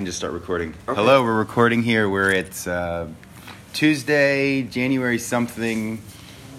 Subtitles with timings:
[0.00, 0.72] can just start recording.
[0.88, 0.98] Okay.
[0.98, 2.08] Hello, we're recording here.
[2.08, 3.06] We're at uh,
[3.74, 6.00] Tuesday, January something.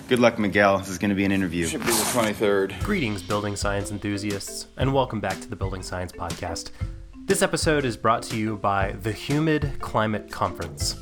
[0.08, 0.78] Good luck, Miguel.
[0.78, 1.66] This is going to be an interview.
[1.66, 2.84] Should be the 23rd.
[2.84, 6.70] Greetings, building science enthusiasts, and welcome back to the Building Science Podcast.
[7.26, 10.94] This episode is brought to you by the Humid Climate Conference.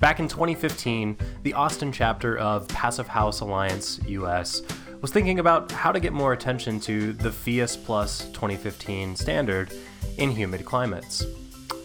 [0.00, 4.60] Back in 2015, the Austin chapter of Passive House Alliance US
[5.00, 9.72] was thinking about how to get more attention to the PHIUS Plus 2015 standard
[10.18, 11.24] in humid climates.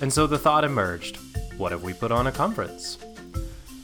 [0.01, 1.17] And so the thought emerged
[1.57, 2.97] what if we put on a conference?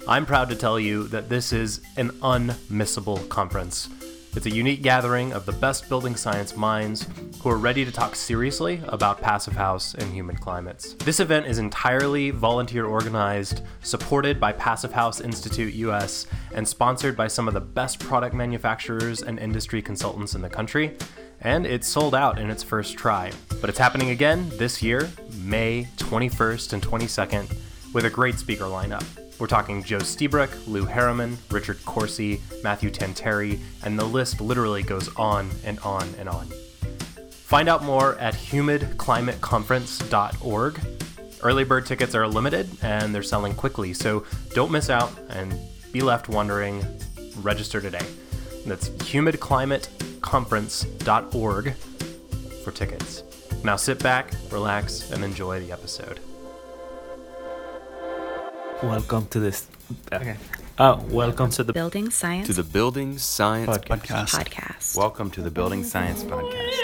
[0.07, 3.87] I'm proud to tell you that this is an unmissable conference.
[4.35, 7.07] It's a unique gathering of the best building science minds
[7.41, 10.93] who are ready to talk seriously about passive house in humid climates.
[10.95, 17.27] This event is entirely volunteer organized, supported by Passive House Institute US, and sponsored by
[17.27, 20.97] some of the best product manufacturers and industry consultants in the country.
[21.41, 23.31] And it's sold out in its first try.
[23.59, 27.53] But it's happening again this year, May 21st and 22nd,
[27.93, 29.03] with a great speaker lineup.
[29.39, 35.09] We're talking Joe Lstiburek, Lew Harriman, Richard Corsi, Matthew Tanteri, and the list literally goes
[35.15, 36.47] on and on and on.
[37.31, 40.79] Find out more at humidclimateconference.org.
[41.41, 45.57] Early bird tickets are limited and they're selling quickly, so don't miss out and
[45.91, 46.85] be left wondering.
[47.37, 48.05] Register today.
[48.65, 51.73] That's humidclimateconference.org
[52.63, 53.23] for tickets.
[53.63, 56.19] Now sit back, relax, and enjoy the episode.
[58.83, 59.67] Welcome to this.
[60.11, 60.35] Okay.
[60.77, 64.29] Oh, welcome to the Building Science to the Building Science podcast.
[64.29, 64.95] podcast.
[64.95, 66.77] Welcome to the Building Science podcast.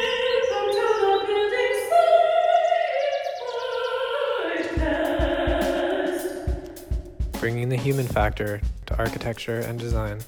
[7.40, 10.20] Bringing the human factor to architecture and design.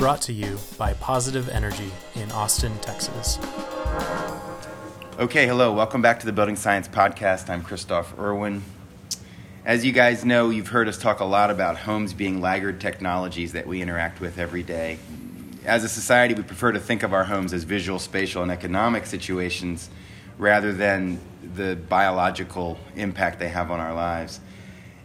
[0.00, 3.38] Brought to you by Positive Energy in Austin, Texas.
[5.18, 5.74] Okay, hello.
[5.74, 7.50] Welcome back to the Building Science podcast.
[7.50, 8.62] I'm Kristof Irwin.
[9.62, 13.52] As you guys know, you've heard us talk a lot about homes being laggard technologies
[13.52, 14.98] that we interact with every day.
[15.66, 19.04] As a society, we prefer to think of our homes as visual, spatial, and economic
[19.04, 19.90] situations
[20.38, 21.20] rather than
[21.54, 24.40] the biological impact they have on our lives.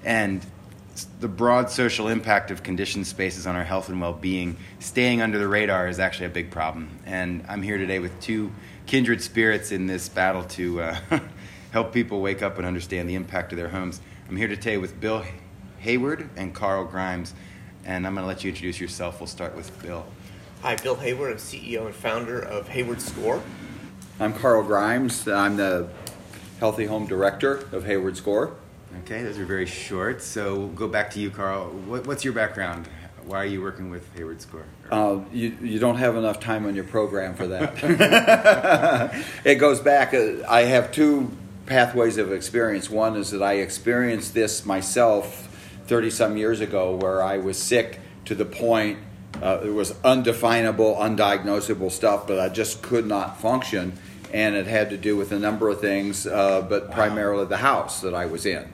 [0.05, 0.45] And
[1.19, 5.37] the broad social impact of conditioned spaces on our health and well being, staying under
[5.37, 6.89] the radar, is actually a big problem.
[7.05, 8.51] And I'm here today with two
[8.85, 10.97] kindred spirits in this battle to uh,
[11.71, 13.99] help people wake up and understand the impact of their homes.
[14.29, 15.23] I'm here today with Bill
[15.79, 17.33] Hayward and Carl Grimes,
[17.83, 19.19] and I'm going to let you introduce yourself.
[19.19, 20.05] We'll start with Bill.
[20.61, 21.33] Hi, Bill Hayward.
[21.33, 23.41] I'm CEO and founder of Hayward Score.
[24.19, 25.27] I'm Carl Grimes.
[25.27, 25.89] I'm the
[26.59, 28.55] Healthy Home Director of Hayward Score.
[28.99, 30.21] Okay, those are very short.
[30.21, 31.69] So we'll go back to you, Carl.
[31.69, 32.87] What, what's your background?
[33.25, 34.65] Why are you working with Hayward Score?
[34.91, 37.73] Uh, you, you don't have enough time on your program for that.
[39.43, 40.13] it goes back.
[40.13, 41.31] Uh, I have two
[41.65, 42.89] pathways of experience.
[42.89, 45.47] One is that I experienced this myself
[45.87, 48.99] 30 some years ago where I was sick to the point
[49.41, 53.93] uh, it was undefinable, undiagnosable stuff, but I just could not function.
[54.33, 56.95] And it had to do with a number of things, uh, but wow.
[56.95, 58.71] primarily the house that I was in.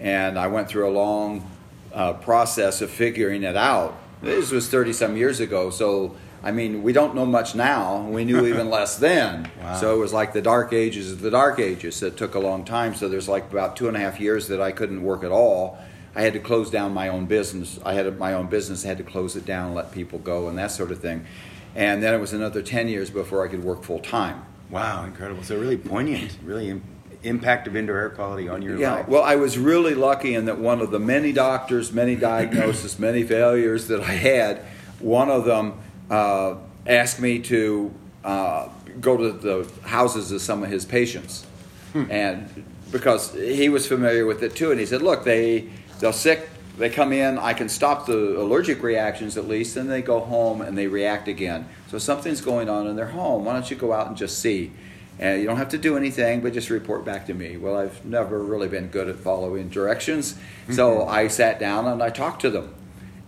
[0.00, 1.48] And I went through a long
[1.92, 3.98] uh, process of figuring it out.
[4.22, 8.02] This was 30 some years ago, so I mean, we don't know much now.
[8.02, 9.50] We knew even less then.
[9.60, 9.74] Wow.
[9.76, 12.02] So it was like the dark ages of the dark ages.
[12.02, 12.94] It took a long time.
[12.94, 15.78] So there's like about two and a half years that I couldn't work at all.
[16.14, 17.78] I had to close down my own business.
[17.84, 18.84] I had my own business.
[18.84, 21.26] I had to close it down, let people go, and that sort of thing.
[21.74, 24.44] And then it was another 10 years before I could work full time.
[24.70, 25.42] Wow, incredible.
[25.42, 26.80] So really poignant, really
[27.22, 29.08] impact of indoor air quality on your yeah, life.
[29.08, 33.22] Well, I was really lucky in that one of the many doctors, many diagnoses, many
[33.22, 34.58] failures that I had,
[35.00, 35.80] one of them
[36.10, 37.92] uh, asked me to
[38.24, 38.68] uh,
[39.00, 41.44] go to the houses of some of his patients,
[41.92, 42.04] hmm.
[42.10, 45.68] and because he was familiar with it too, and he said, "Look, they
[46.00, 50.00] they're sick." They come in, I can stop the allergic reactions at least, and they
[50.00, 51.68] go home and they react again.
[51.90, 53.44] So something's going on in their home.
[53.44, 54.70] Why don't you go out and just see?
[55.18, 57.56] And you don't have to do anything, but just report back to me.
[57.56, 60.34] Well, I've never really been good at following directions.
[60.34, 60.74] Mm-hmm.
[60.74, 62.74] So I sat down and I talked to them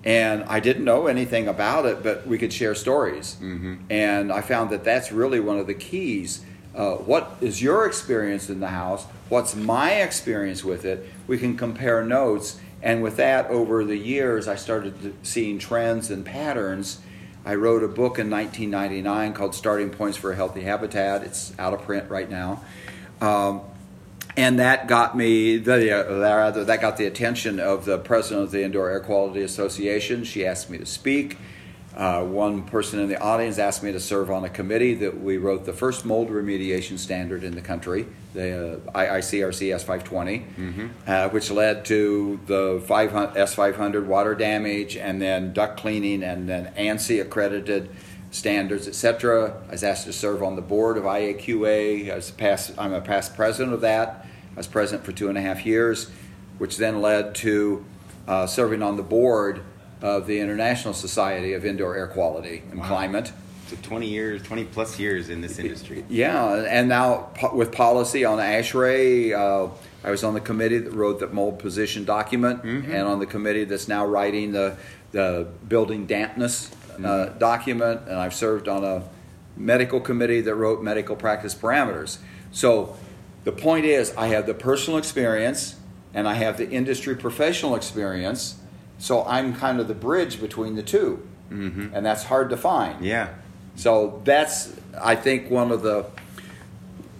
[0.05, 3.37] and I didn't know anything about it, but we could share stories.
[3.41, 3.77] Mm-hmm.
[3.91, 6.45] And I found that that's really one of the keys.
[6.75, 9.05] Uh, what is your experience in the house?
[9.29, 11.07] What's my experience with it?
[11.27, 12.59] We can compare notes.
[12.83, 17.01] And with that, over the years, I started seeing trends and patterns.
[17.45, 21.23] I wrote a book in 1999 called Starting Points for a Healthy Habitat.
[21.23, 22.63] It's out of print right now.
[23.21, 23.63] Um,
[24.37, 28.63] and that got me the, uh, that got the attention of the president of the
[28.63, 30.25] Indoor Air Quality Association.
[30.25, 31.39] She asked me to speak.
[31.97, 35.39] Uh, one person in the audience asked me to serve on a committee that we
[35.39, 41.51] wrote the first mold remediation standard in the country, the uh, IICRC S520, uh, which
[41.51, 47.91] led to the 500, S500 water damage and then duct cleaning and then ANSI accredited
[48.31, 49.61] standards, etc.
[49.69, 52.13] I was asked to serve on the board of IAQA.
[52.13, 54.27] I was past, I'm a past president of that.
[54.53, 56.09] I was president for two and a half years,
[56.59, 57.85] which then led to
[58.29, 59.65] uh, serving on the board
[60.03, 62.89] of the International Society of Indoor Air Quality and Wow.
[62.89, 63.33] Climate.
[63.69, 66.05] So 20 years, 20 plus years in this industry.
[66.09, 69.71] Yeah, and now po- with policy on ASHRAE, uh,
[70.03, 73.65] I was on the committee that wrote the mold position document, and on the committee
[73.65, 74.77] that's now writing the
[75.13, 76.71] the building dampness
[77.05, 79.03] uh, document, and I've served on a
[79.57, 82.19] medical committee that wrote medical practice parameters.
[82.53, 82.97] So
[83.45, 85.75] the point is, I have the personal experience,
[86.15, 88.57] and I have the industry professional experience.
[89.01, 93.05] So I'm kind of the bridge between the 2 and that's hard to find.
[93.05, 93.31] Yeah.
[93.75, 96.07] So that's, I think, one of the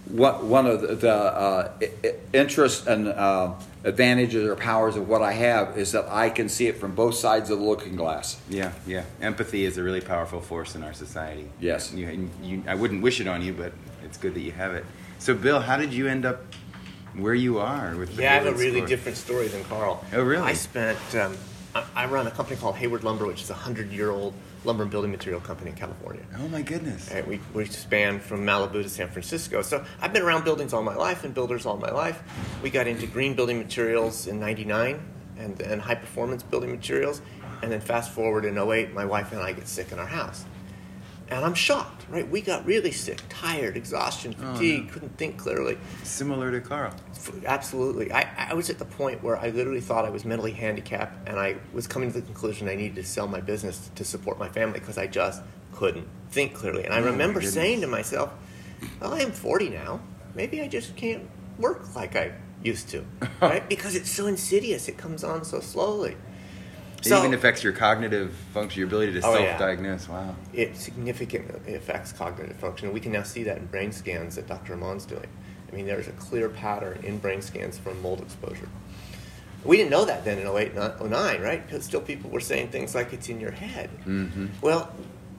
[0.07, 5.07] one one of the, the uh, i- i- interests and uh, advantages or powers of
[5.07, 7.95] what I have is that I can see it from both sides of the looking
[7.95, 8.39] glass.
[8.49, 9.03] Yeah, yeah.
[9.21, 11.47] Empathy is a really powerful force in our society.
[11.59, 11.93] Yes.
[11.93, 13.71] You, you, I wouldn't wish it on you, but
[14.03, 14.85] it's good that you have it.
[15.19, 16.41] So, Bill, how did you end up
[17.15, 18.87] where you are with the Yeah, I have a really Score?
[18.87, 20.03] different story than Carl.
[20.13, 20.43] Oh, really?
[20.43, 21.37] I spent, um,
[21.73, 24.33] I, run a company called Hayward Lumber, which is a 100 year old
[24.65, 26.23] lumber and building material company in California.
[26.37, 27.09] Oh my goodness.
[27.11, 29.61] Right, we, we span from Malibu to San Francisco.
[29.61, 32.21] So I've been around buildings all my life and builders all my life.
[32.61, 34.99] We got into green building materials in 99
[35.37, 37.21] and, and high performance building materials.
[37.61, 40.45] And then fast forward in 08, my wife and I get sick in our house.
[41.31, 42.29] And I'm shocked, right?
[42.29, 45.77] We got really sick, tired, exhaustion, oh, fatigue, couldn't think clearly.
[46.03, 46.93] Similar to Carl.
[47.45, 48.11] Absolutely.
[48.11, 51.39] I, I was at the point where I literally thought I was mentally handicapped, and
[51.39, 54.49] I was coming to the conclusion I needed to sell my business to support my
[54.49, 55.41] family because I just
[55.73, 56.83] couldn't think clearly.
[56.83, 58.31] And I Oh, remember saying to myself,
[58.99, 60.01] well, I am 40 now.
[60.35, 61.23] Maybe I just can't
[61.57, 63.05] work like I used to,
[63.41, 63.67] right?
[63.69, 66.17] because it's so insidious, it comes on so slowly.
[67.03, 70.07] It even affects your cognitive function, your ability to Oh, self-diagnose.
[70.07, 70.35] Wow.
[70.53, 72.93] it significantly affects cognitive function.
[72.93, 74.73] We can now see that in brain scans that Dr.
[74.73, 75.27] Amen's doing.
[75.71, 78.67] I mean, there's a clear pattern in brain scans from mold exposure.
[79.63, 81.65] We didn't know that then in 08, 09, right?
[81.65, 83.89] Because still people were saying things like it's in your head.
[84.05, 84.47] Mm-hmm.
[84.61, 84.91] Well,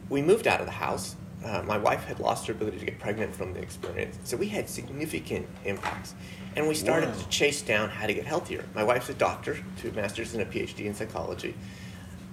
[0.09, 1.17] we moved out of the house.
[1.45, 4.19] Uh, my wife had lost her ability to get pregnant from the experience.
[4.25, 6.15] So we had significant impacts.
[6.55, 7.17] And we started Wow.
[7.17, 8.65] to chase down how to get healthier.
[8.75, 11.55] My wife's a doctor, two masters and a PhD in psychology.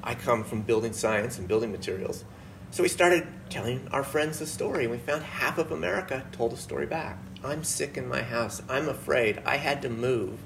[0.03, 2.23] I come from building science and building materials.
[2.71, 6.53] So we started telling our friends the story, and we found half of America told
[6.53, 7.17] a story back.
[7.43, 8.61] I'm sick in my house.
[8.69, 9.41] I'm afraid.
[9.45, 10.37] I had to move.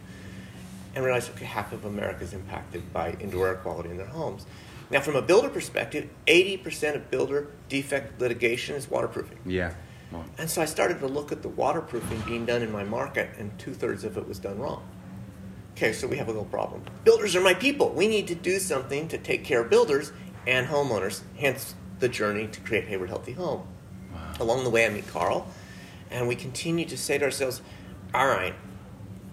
[0.96, 4.46] And realized, okay, half of America is impacted by indoor air quality in their homes.
[4.90, 9.40] Now, from a builder perspective, 80% of builder defect litigation is waterproofing.
[9.46, 9.74] Yeah.
[10.38, 13.58] And so I started to look at the waterproofing being done in my market, and
[13.58, 14.88] two thirds of it was done wrong.
[15.76, 16.84] Okay, so we have a little problem.
[17.04, 17.90] Builders are my people.
[17.90, 20.12] We need to do something to take care of builders
[20.46, 23.68] and homeowners, hence the journey to create Hayward Healthy Home.
[24.40, 25.48] Along the way, I meet Carl,
[26.12, 27.62] and we continue to say to ourselves,
[28.14, 28.54] all right,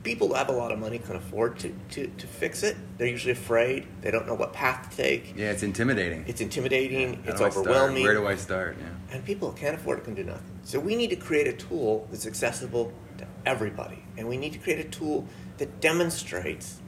[0.03, 2.77] people who have a lot of money can afford to, to, to fix it.
[2.99, 5.35] They're usually afraid, they don't know what path to take.
[5.37, 6.25] yeah, it's intimidating.
[6.27, 7.67] It's intimidating, How it's do I start?
[7.67, 8.77] overwhelming Where do I start?
[8.81, 9.15] Yeah.
[9.15, 10.59] and people who can't afford it can do nothing.
[10.65, 14.59] So we need to create a tool that's accessible to everybody, and we need to
[14.59, 15.27] create a tool
[15.59, 16.81] that demonstrates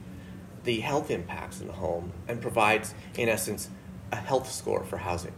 [0.63, 3.69] the health impacts in the home and provides, in essence,
[4.11, 5.33] a health score for housing.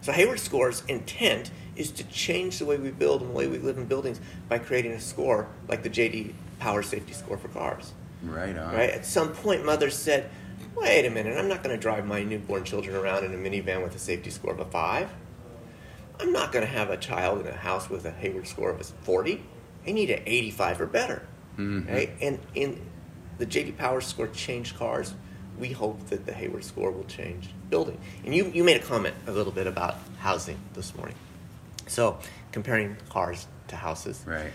[0.00, 3.58] So Hayward Score's intent is to change the way we build and the way we
[3.58, 4.18] live in buildings
[4.48, 7.92] by creating a score like the JD Power Safety Score for cars.
[8.22, 8.74] Right on.
[8.74, 8.90] Right?
[8.90, 10.30] At some point, mothers said,
[10.76, 13.82] wait a minute, I'm not going to drive my newborn children around in a minivan
[13.82, 15.10] with a safety score of a five.
[16.20, 18.80] I'm not going to have a child in a house with a Hayward score of
[18.80, 19.42] a 40.
[19.84, 21.22] They need an 85 or better.
[21.56, 21.90] Mm-hmm.
[21.90, 22.10] Right?
[22.20, 22.80] And in
[23.38, 25.14] the JD Power score changed cars.
[25.58, 27.98] We hope that the Hayward score will change building.
[28.24, 31.16] And you, you made a comment a little bit about housing this morning.
[31.86, 32.18] So,
[32.52, 34.52] comparing cars to houses Right.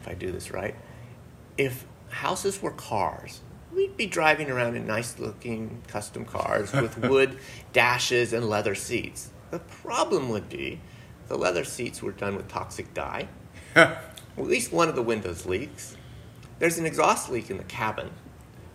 [0.00, 0.74] if I do this right,
[1.58, 3.40] if houses were cars,
[3.74, 7.38] we'd be driving around in nice looking custom cars with wood
[7.72, 9.30] dashes and leather seats.
[9.50, 10.80] The problem would be
[11.26, 13.28] the leather seats were done with toxic dye.
[13.74, 14.00] At
[14.36, 15.96] least one of the windows leaks.
[16.58, 18.10] There's an exhaust leak in the cabin.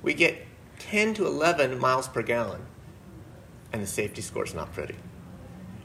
[0.02, 0.46] We get
[0.80, 2.62] 10 to 11 miles per gallon,
[3.72, 4.96] and the safety score's not pretty.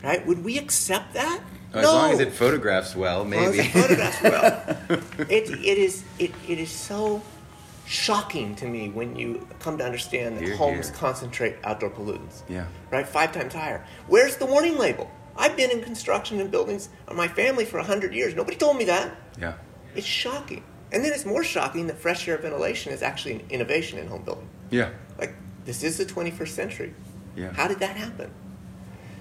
[0.03, 0.25] Right?
[0.27, 1.43] Would we accept that?
[1.75, 1.93] As no.
[1.93, 3.59] long as it photographs well, maybe.
[3.59, 4.79] it's photographs well.
[5.29, 7.23] it, it is it, it is so
[7.87, 10.97] shocking to me when you come to understand that Hear, homes hear.
[10.97, 12.43] concentrate outdoor pollutants.
[12.49, 12.67] Yeah.
[12.91, 13.07] Right?
[13.07, 13.85] Five times higher.
[14.07, 15.11] Where's the warning label?
[15.37, 18.35] I've been in construction and buildings of my family for 100 years.
[18.35, 19.15] Nobody told me that.
[19.41, 19.55] Yeah.
[19.95, 20.65] It's shocking.
[20.93, 24.23] And then it's more shocking that fresh air ventilation is actually an innovation in home
[24.23, 24.49] building.
[24.71, 24.91] Yeah.
[25.19, 25.35] Like,
[25.65, 26.95] this is the 21st century.
[27.37, 27.53] Yeah.
[27.53, 28.31] How did that happen?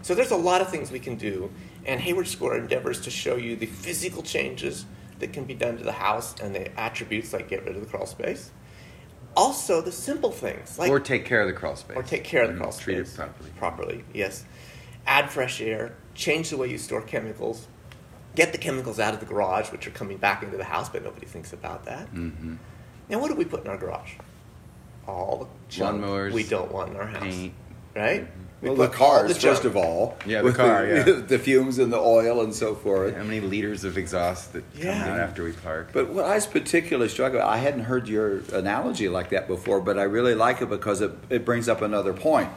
[0.02, 1.52] So there's a lot of things we can do,
[1.88, 4.86] and Hayward Score endeavors to show you the physical changes
[5.20, 7.88] that can be done to the house and the attributes like get rid of the
[7.88, 8.52] crawl space.
[9.36, 11.96] Also, the simple things like or take care of the crawl space.
[11.96, 13.50] or take care of the crawl Treat space it properly.
[13.58, 14.46] Properly, yes.
[15.06, 15.96] Add fresh air.
[16.16, 17.68] Change the way you store chemicals.
[18.36, 21.04] Get the chemicals out of the garage, which are coming back into the house, but
[21.04, 22.14] nobody thinks about that.
[22.14, 22.56] Mm-hmm.
[23.10, 24.14] Now, what do we put in our garage?
[25.08, 27.54] All the junk Lawnmowers, we don't want in our house, paint.
[27.96, 28.22] right?
[28.22, 28.28] We
[28.62, 29.56] Well, the put all cars, junk.
[29.56, 30.18] first of all.
[30.26, 31.04] Yeah, the with car, yeah.
[31.04, 33.16] the fumes and the oil and so forth.
[33.16, 35.14] How many liters of exhaust that come Yeah.
[35.14, 35.90] out after we park?
[35.94, 39.80] But what I was particularly struck with, I hadn't heard your analogy like that before,
[39.80, 42.50] but I really like it because it, it brings up another point.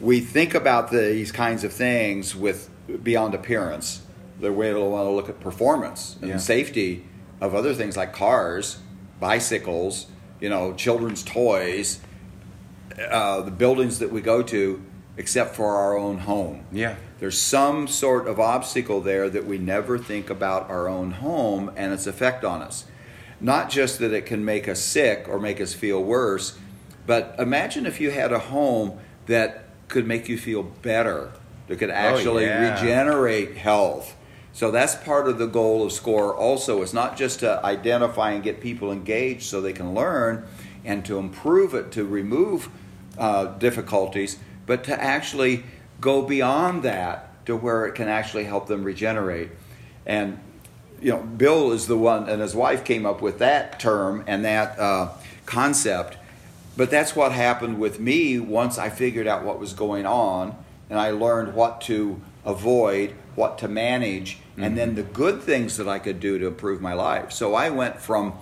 [0.00, 2.68] We think about these kinds of things with
[3.04, 4.02] beyond appearance.
[4.40, 6.36] The way we'll want to look at performance and Yeah.
[6.38, 7.04] safety
[7.40, 8.78] of other things like cars,
[9.20, 10.06] bicycles,
[10.40, 12.00] you know, children's toys,
[13.10, 14.82] uh, the buildings that we go to,
[15.16, 16.64] except for our own home.
[16.70, 16.96] Yeah.
[17.18, 21.92] There's some sort of obstacle there that we never think about our own home and
[21.92, 22.84] its effect on us.
[23.40, 26.58] Not just that it can make us sick or make us feel worse,
[27.06, 31.32] but imagine if you had a home that could make you feel better,
[31.68, 32.74] that could actually yeah.
[32.74, 34.16] regenerate health.
[34.52, 36.80] So that's part of the goal of SCORE also.
[36.80, 40.46] It's not just to identify and get people engaged so they can learn
[40.84, 42.70] and to improve it, to remove
[43.18, 45.64] uh, difficulties, but to actually
[46.00, 49.50] go beyond that to where it can actually help them regenerate.
[50.04, 50.38] And
[51.00, 54.44] you know, Bill is the one, and his wife came up with that term and
[54.44, 55.12] that uh,
[55.44, 56.16] concept.
[56.76, 60.56] But that's what happened with me once I figured out what was going on
[60.90, 65.88] and I learned what to avoid, what to manage, and then the good things that
[65.88, 67.32] I could do to improve my life.
[67.32, 68.34] So I went from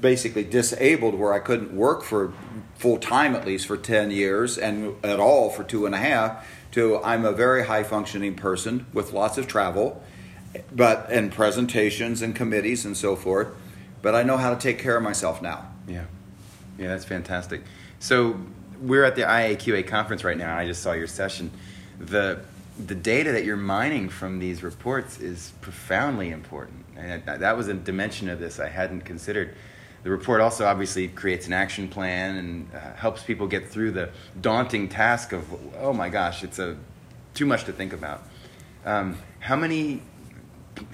[0.00, 2.32] basically disabled where I couldn't work for
[2.76, 6.46] full time at least for 10 years and at all for two and a half
[6.72, 10.02] to I'm a very high functioning person with lots of travel
[10.70, 13.48] but and presentations and committees and so forth
[14.02, 16.04] but I know how to take care of myself now Yeah.
[16.78, 17.62] Yeah, that's fantastic.
[17.98, 18.38] So
[18.80, 20.50] we're at the IAQA conference right now.
[20.50, 21.50] And I just saw your session.
[21.98, 22.40] The
[22.78, 26.84] the data that you're mining from these reports is profoundly important.
[26.94, 29.54] And that was a dimension of this I hadn't considered.
[30.02, 34.10] The report also obviously creates an action plan and uh, helps people get through the
[34.40, 35.44] daunting task of
[35.78, 36.76] oh my gosh, it's a
[37.34, 38.22] too much to think about.
[38.84, 40.02] Um, how many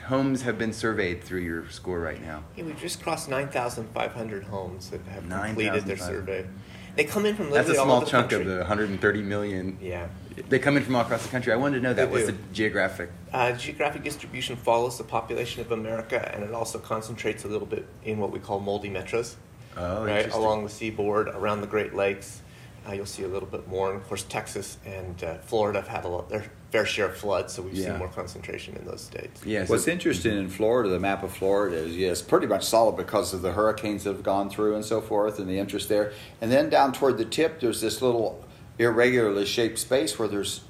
[0.06, 2.44] homes have been surveyed through your score right now?
[2.56, 6.46] Yeah, we've just crossed 9,500 homes that have completed their survey.
[6.96, 8.46] They come in from That's literally a all small over the chunk country.
[8.46, 9.78] of the 130 million.
[9.80, 10.08] Yeah.
[10.48, 11.52] They come in from all across the country.
[11.52, 12.06] I wanted to know that.
[12.06, 13.10] They What's the geographic?
[13.32, 17.86] Uh, geographic distribution follows the population of America, and it also concentrates a little bit
[18.04, 19.34] in what we call moldy metros.
[19.76, 22.42] Oh, right along the seaboard, around the Great Lakes.
[22.86, 25.88] Uh, you'll see a little bit more, and of course, Texas and uh, Florida have
[25.88, 27.90] had a lot, their fair share of floods, so we've Yeah.
[27.90, 29.40] seen more concentration in those states.
[29.46, 29.64] Yeah.
[29.64, 33.32] so- What's interesting in Florida, the map of Florida is yes, pretty much solid because
[33.32, 36.12] of the hurricanes that have gone through and so forth, and the interest there.
[36.40, 38.44] And then down toward the tip, there's this little
[38.78, 40.62] irregularly shaped space where there's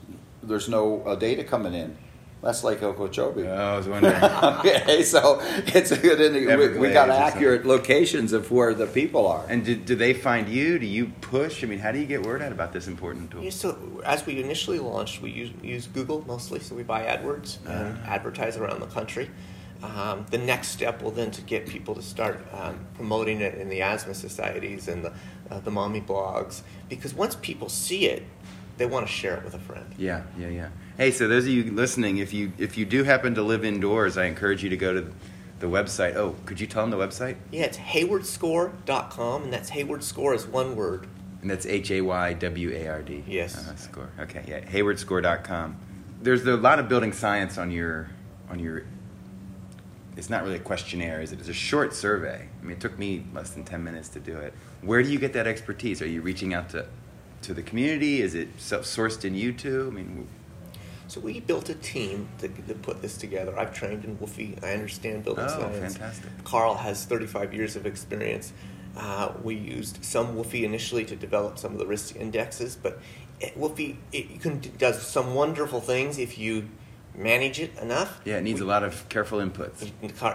[0.43, 1.97] there's no uh, data coming in.
[2.43, 3.47] That's Lake Okeechobee.
[3.47, 4.17] Oh, I was wondering.
[4.25, 6.21] okay, so it's a good.
[6.21, 9.45] indi- We, we got accurate locations of where the people are.
[9.49, 10.81] and do, do they find you?
[10.81, 11.63] Do you push?
[11.63, 13.45] I mean, how do you get word out about this important tool?
[13.45, 17.59] Yeah, so as we initially launched, we use, use Google mostly, so we buy AdWords
[17.65, 19.31] and advertise around the country.
[19.85, 23.69] Um, the next step will then to get people to start um, promoting it in
[23.69, 25.13] the asthma societies and the,
[25.51, 26.63] uh, the mommy blogs,
[26.97, 28.23] because once people see it,
[28.77, 29.95] they want to share it with a friend.
[29.99, 30.69] Yeah, yeah, yeah.
[30.97, 34.19] Hey, so those of you listening, if you if you do happen to live indoors,
[34.19, 35.13] I encourage you to go to
[35.61, 36.17] the website.
[36.17, 37.37] Oh, could you tell them the website?
[37.51, 41.07] Yeah, it's haywardscore.com, and that's Hayward Score is one word.
[41.41, 43.25] And that's H A Y W A R D.
[43.27, 43.57] Yes.
[43.57, 44.11] Uh, score.
[44.21, 44.45] Okay.
[44.47, 44.61] Yeah.
[44.61, 45.77] Haywardscore.com.
[46.21, 48.09] There's a lot of building science on your
[48.51, 48.85] on your.
[50.17, 51.41] It's not really a questionnaire, is it?
[51.41, 52.49] It's a short survey.
[52.61, 54.53] I mean, it took me less than ten minutes to do it.
[54.83, 56.03] Where do you get that expertise?
[56.03, 56.87] Are you reaching out to
[57.43, 58.23] to the community?
[58.23, 59.89] Is it self-sourced in you too?
[59.91, 60.29] I mean,
[61.09, 63.59] So we built a team to, to put this together.
[63.59, 64.63] I've trained in WUFI.
[64.63, 65.97] I understand building Oh, science.
[65.97, 66.31] fantastic.
[66.45, 68.53] Carl has 35 years of experience.
[68.97, 73.01] Uh, we used some WUFI initially to develop some of the risk indexes, but
[73.41, 76.69] it, WUFI it, you can does some wonderful things if you
[77.15, 78.21] manage it enough.
[78.25, 79.91] Yeah, it needs we- a lot of careful inputs.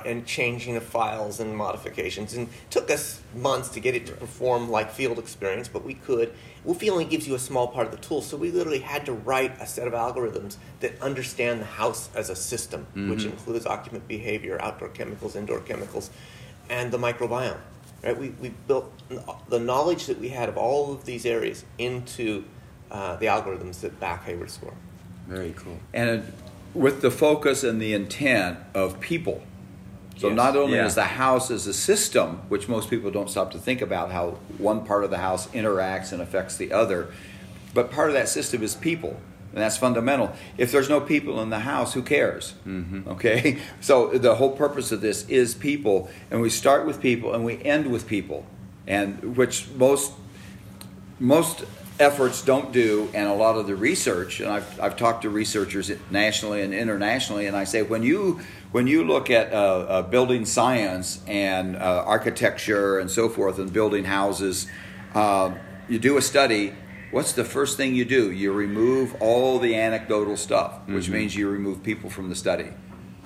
[0.05, 2.33] and changing of files and modifications.
[2.33, 5.95] And it took us months to get it to perform like field experience, but we
[5.95, 6.33] could.
[6.65, 9.13] WUFI only gives you a small part of the tool, so we literally had to
[9.13, 14.07] write a set of algorithms that understand the house as a system, which includes occupant
[14.07, 16.09] behavior, outdoor chemicals, indoor chemicals,
[16.69, 17.57] and the microbiome.
[18.03, 18.17] Right?
[18.19, 18.91] We, we built
[19.49, 22.43] the knowledge that we had of all of these areas into
[22.91, 24.73] uh, the algorithms that back Hayward score.
[25.27, 25.77] Very cool.
[25.93, 26.31] and
[26.77, 29.41] with the focus and the intent of people.
[30.17, 30.35] So Yes.
[30.35, 30.85] not only Yeah.
[30.85, 34.37] is the house as a system, which most people don't stop to think about how
[34.57, 37.07] one part of the house interacts and affects the other,
[37.73, 39.17] but part of that system is people.
[39.53, 40.33] And that's fundamental.
[40.57, 42.53] If there's no people in the house, who cares?
[42.67, 43.09] Mm-hmm.
[43.09, 43.57] Okay?
[43.81, 47.61] So the whole purpose of this is people, and we start with people and we
[47.63, 48.45] end with people,
[48.85, 50.11] and which most
[51.19, 51.63] most
[51.99, 55.91] efforts don't do, and a lot of the research, and I've, I've talked to researchers
[56.11, 60.45] nationally and internationally, and I say when you when you look at uh, uh, building
[60.45, 64.67] science and uh, architecture and so forth, and building houses,
[65.15, 65.53] uh,
[65.87, 66.73] you do a study.
[67.09, 68.31] What's the first thing you do?
[68.31, 72.67] You remove all the anecdotal stuff, which means you remove people from the study.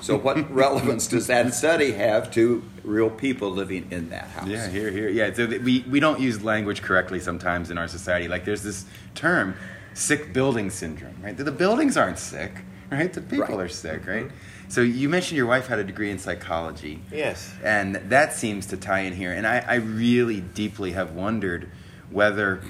[0.02, 4.48] So, what relevance does that study have to real people living in that house?
[4.48, 5.10] Yeah, here, here.
[5.10, 8.28] Yeah, so we, we don't use language correctly sometimes in our society.
[8.28, 9.56] Like there's this term,
[9.94, 11.38] sick building syndrome, right?
[11.38, 12.52] The buildings aren't sick,
[12.92, 13.12] right?
[13.14, 13.66] The people Right.
[13.66, 14.30] are sick, right?
[14.68, 17.02] So you mentioned your wife had a degree in psychology.
[17.12, 17.54] Yes.
[17.64, 19.34] And that seems to tie in here.
[19.34, 21.70] And I, I really deeply have wondered
[22.10, 22.62] whether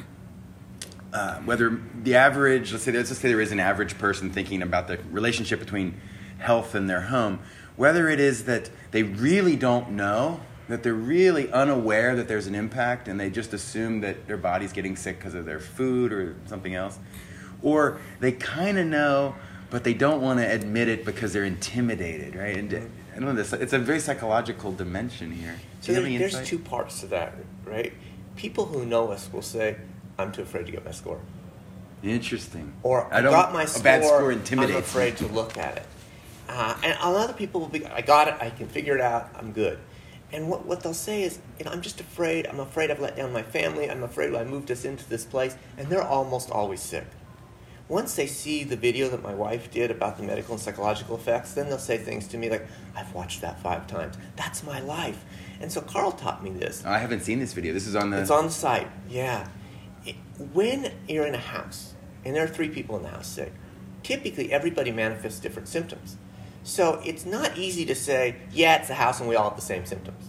[1.14, 4.62] uh, whether the average, let's say, let's just say there is an average person thinking
[4.62, 6.00] about the relationship between
[6.42, 7.40] health in their home,
[7.76, 12.56] whether it is that they really don't know, that they're really unaware that there's an
[12.56, 16.36] impact and they just assume that their body's getting sick because of their food or
[16.46, 16.98] something else,
[17.62, 19.36] or they kind of know,
[19.70, 22.58] but they don't want to admit it because they're intimidated, right?
[22.58, 25.56] And I don't know, this, it's a very psychological dimension here.
[25.82, 27.34] Do So there, there's two parts to that,
[27.66, 27.94] right?
[28.36, 29.76] People who know us will say,
[30.18, 31.20] "I'm too afraid to get my score,"
[32.04, 32.74] Interesting.
[32.84, 33.84] or "I, I don't- got my a score.
[33.84, 35.86] bad score I'm intimidates afraid to look at it."
[36.52, 38.36] Uh, and of people will be, "I got it.
[38.40, 39.30] I can figure it out.
[39.36, 39.80] I'm good."
[40.34, 42.48] And what, what they'll say is, you know, I'm just afraid.
[42.48, 43.90] I'm afraid I've let down my family.
[43.90, 45.56] I'm afraid I moved us into this place.
[45.78, 47.06] And they're almost always sick.
[47.90, 51.54] Once they see the video that my wife did about the medical and psychological effects,
[51.54, 54.16] then they'll say things to me like, I've watched that five times.
[54.38, 55.26] That's my life.
[55.60, 56.86] And so Carl taught me this.
[56.86, 57.74] I haven't seen this video.
[57.74, 58.22] This is on the.
[58.22, 59.48] It's on the site, yeah.
[60.06, 60.16] It-
[60.54, 63.52] when you're in a house, and there are three people in the house sick,
[64.04, 66.16] typically everybody manifests different symptoms.
[66.64, 69.66] So it's not easy to say, yeah, it's the house and we all have the
[69.66, 70.26] same symptoms.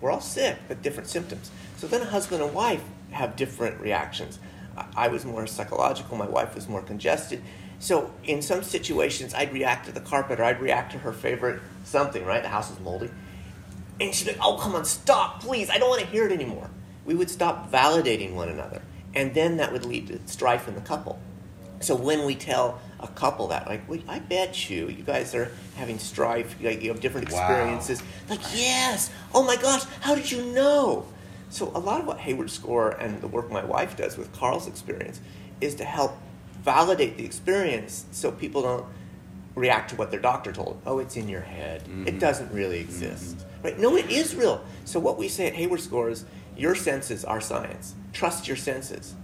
[0.00, 1.50] We're all sick, but different symptoms.
[1.76, 4.38] So then a husband and wife have different reactions.
[4.96, 7.42] I- was more psychological, my wife was more congested.
[7.80, 11.60] So in some situations, I'd react to the carpet or I'd react to her favorite
[11.84, 12.42] something, right?
[12.42, 13.10] The house is moldy.
[14.00, 15.70] And she'd be like, oh, come on, stop, please.
[15.70, 16.70] I don't want to hear it anymore.
[17.04, 18.82] We would stop validating one another.
[19.14, 21.20] And then that would lead to strife in the couple.
[21.80, 25.50] So when we tell a couple that, like, well, I bet you, you guys are
[25.76, 27.40] having strife, like, you have different Wow.
[27.40, 28.02] experiences.
[28.28, 31.06] Like, yes, oh my gosh, how did you know?
[31.50, 34.66] So a lot of what Hayward Score and the work my wife does with Carl's
[34.66, 35.20] experience
[35.60, 36.18] is to help
[36.62, 38.84] validate the experience so people don't
[39.54, 40.82] react to what their doctor told them.
[40.86, 41.82] Oh, it's in your head.
[41.82, 42.18] It mm-hmm.
[42.18, 43.38] doesn't really exist.
[43.38, 43.62] Mm-hmm.
[43.62, 43.78] Right?
[43.78, 44.64] No, it is real.
[44.84, 46.24] So what we say at Hayward Score is
[46.56, 47.94] your senses are science.
[48.12, 49.14] Trust your senses.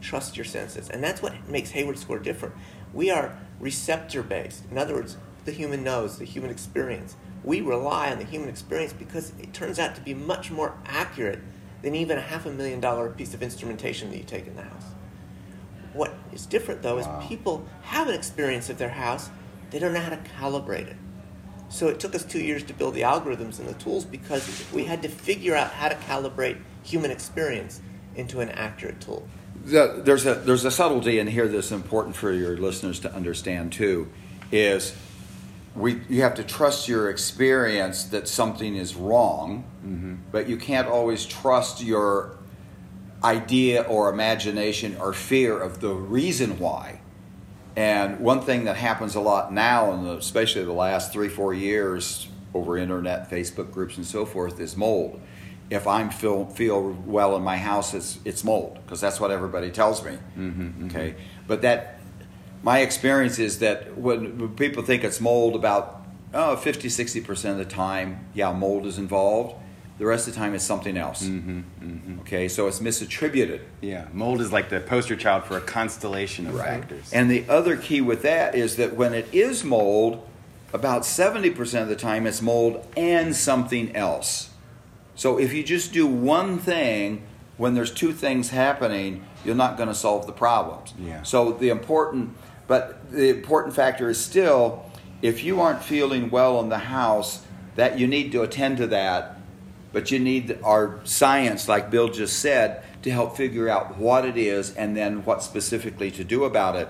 [0.00, 0.90] Trust your senses.
[0.90, 2.54] And that's what makes Hayward Score different.
[2.92, 4.64] We are receptor based.
[4.70, 7.16] In other words, the human knows, the human experience.
[7.44, 11.40] We rely on the human experience because it turns out to be much more accurate
[11.82, 14.62] than even a half a million dollar piece of instrumentation that you take in the
[14.62, 14.84] house.
[15.92, 17.20] What is different though Wow.
[17.20, 19.30] is people have an experience of their house,
[19.70, 20.96] they don't know how to calibrate it.
[21.70, 24.84] So it took us two years to build the algorithms and the tools because we
[24.84, 27.80] had to figure out how to calibrate human experience
[28.16, 29.28] into an accurate tool.
[29.70, 33.72] The, there's a there's a subtlety in here that's important for your listeners to understand
[33.72, 34.08] too
[34.50, 34.94] is
[35.74, 40.16] we you have to trust your experience that something is wrong mm-hmm.
[40.32, 42.38] but you can't always trust your
[43.24, 47.00] idea or imagination or fear of the reason why.
[47.76, 52.28] And one thing that happens a lot now and especially the last three four years
[52.54, 55.20] over internet facebook groups and so forth is mold
[55.70, 59.70] if i'm feel feel well in my house it's it's mold because that's what everybody
[59.70, 60.86] tells me mm-hmm, mm-hmm.
[60.86, 61.14] okay
[61.46, 62.00] but that
[62.62, 66.02] my experience is that when, when people think it's mold about
[66.34, 69.54] oh 50 60% of the time yeah mold is involved
[69.98, 71.24] the rest of the time it's something else.
[71.24, 73.62] Mm-hmm, okay, so it's misattributed.
[73.80, 77.12] Yeah, mold is like the poster child for a constellation of factors.
[77.12, 80.24] And the other key with that is that when it is mold,
[80.72, 84.47] about 70% of the time it's mold and something else.
[85.18, 87.24] So if you just do one thing
[87.56, 90.94] when there's two things happening, you're not going to solve the problems.
[90.96, 91.24] Yeah.
[91.24, 92.36] So the important
[92.68, 94.84] but the important factor is still
[95.20, 99.40] if you aren't feeling well in the house, that you need to attend to that,
[99.92, 104.36] but you need our science like Bill just said to help figure out what it
[104.36, 106.88] is and then what specifically to do about it.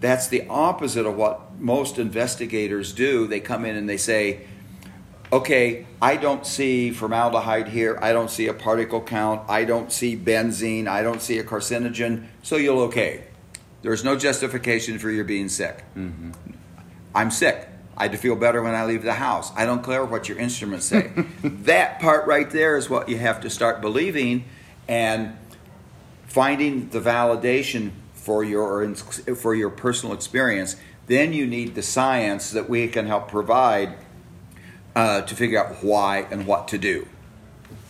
[0.00, 3.26] That's the opposite of what most investigators do.
[3.26, 4.42] They come in and they say,
[5.34, 7.98] okay, I don't see formaldehyde here.
[8.00, 9.42] I don't see a particle count.
[9.48, 10.86] I don't see benzene.
[10.86, 12.28] I don't see a carcinogen.
[12.42, 13.24] So you'll okay.
[13.82, 15.84] There's no justification for your being sick.
[15.96, 16.30] Mm-hmm.
[17.14, 17.68] I'm sick.
[17.96, 19.52] I feel better when I leave the house.
[19.56, 21.12] I don't care what your instruments say.
[21.42, 24.44] that part right there is what you have to start believing
[24.88, 25.36] and
[26.26, 30.76] finding the validation for your for your personal experience.
[31.06, 33.96] Then you need the science that we can help provide
[34.96, 37.06] uh, to figure out why and what to do.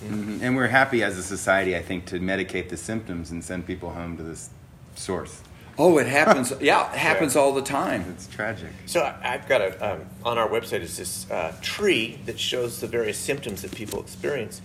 [0.05, 0.43] Mhm.
[0.43, 3.91] And we're happy as a society, I think, to medicate the symptoms and send people
[3.91, 4.51] home to this
[4.95, 5.41] source.
[5.77, 6.53] Oh, it happens.
[6.61, 8.05] yeah, it happens all the time.
[8.15, 8.69] It's tragic.
[8.87, 12.81] So I- I've got a um, on our website is this uh, tree that shows
[12.81, 14.63] the various symptoms that people experience,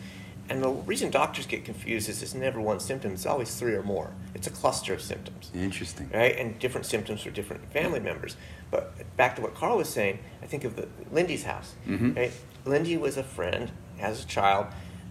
[0.50, 3.82] and the reason doctors get confused is it's never one symptom; it's always three or
[3.84, 4.12] more.
[4.36, 6.10] It's a cluster of symptoms, Interesting.
[6.14, 6.38] right?
[6.38, 8.36] And different symptoms for different family members.
[8.72, 11.74] But back to what Carl was saying, I think of the Lindy's house.
[11.88, 12.14] Mm-hmm.
[12.14, 12.32] Right?
[12.66, 14.68] Lindy was a friend has a child.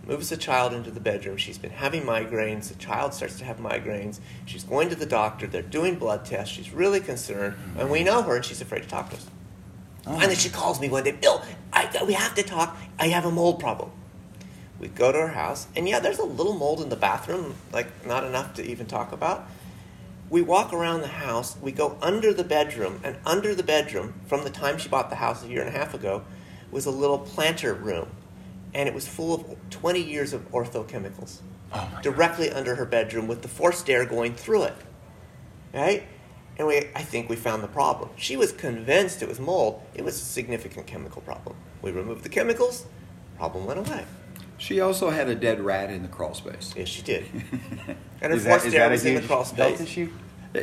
[0.06, 1.36] Moves the child into the bedroom.
[1.36, 2.68] She's been having migraines.
[2.68, 4.20] The child starts to have migraines.
[4.46, 5.46] She's going to the doctor.
[5.46, 6.54] They're doing blood tests.
[6.54, 7.56] She's really concerned.
[7.76, 9.26] And we know her, and she's afraid to talk to us.
[10.06, 10.14] Oh.
[10.14, 11.42] Finally, she calls me one day, Bill,
[11.72, 12.78] I, we have to talk.
[12.98, 13.90] I have a mold problem.
[14.80, 18.06] We go to her house, and yeah, there's a little mold in the bathroom, like
[18.06, 19.46] not enough to even talk about.
[20.30, 24.44] We walk around the house, we go under the bedroom, and under the bedroom, from
[24.44, 26.22] the time she bought the house a year and a half ago,
[26.70, 28.10] was a little planter room.
[28.74, 31.40] And it was full of 20 years of orthochemicals.
[31.72, 34.76] Oh directly under her bedroom with the forced air going through it.
[35.72, 36.04] Right?
[36.56, 38.10] And we, I think we found the problem.
[38.16, 39.82] She was convinced it was mold.
[39.94, 41.56] It was a significant chemical problem.
[41.82, 42.86] We removed the chemicals,
[43.36, 44.04] problem went away.
[44.58, 46.74] She also had a dead rat in the crawl space.
[46.76, 47.24] Yes, she did.
[48.20, 49.76] And her Is that, forced is air that a was in the huge crawl health
[49.76, 49.80] space.
[49.80, 50.10] issue?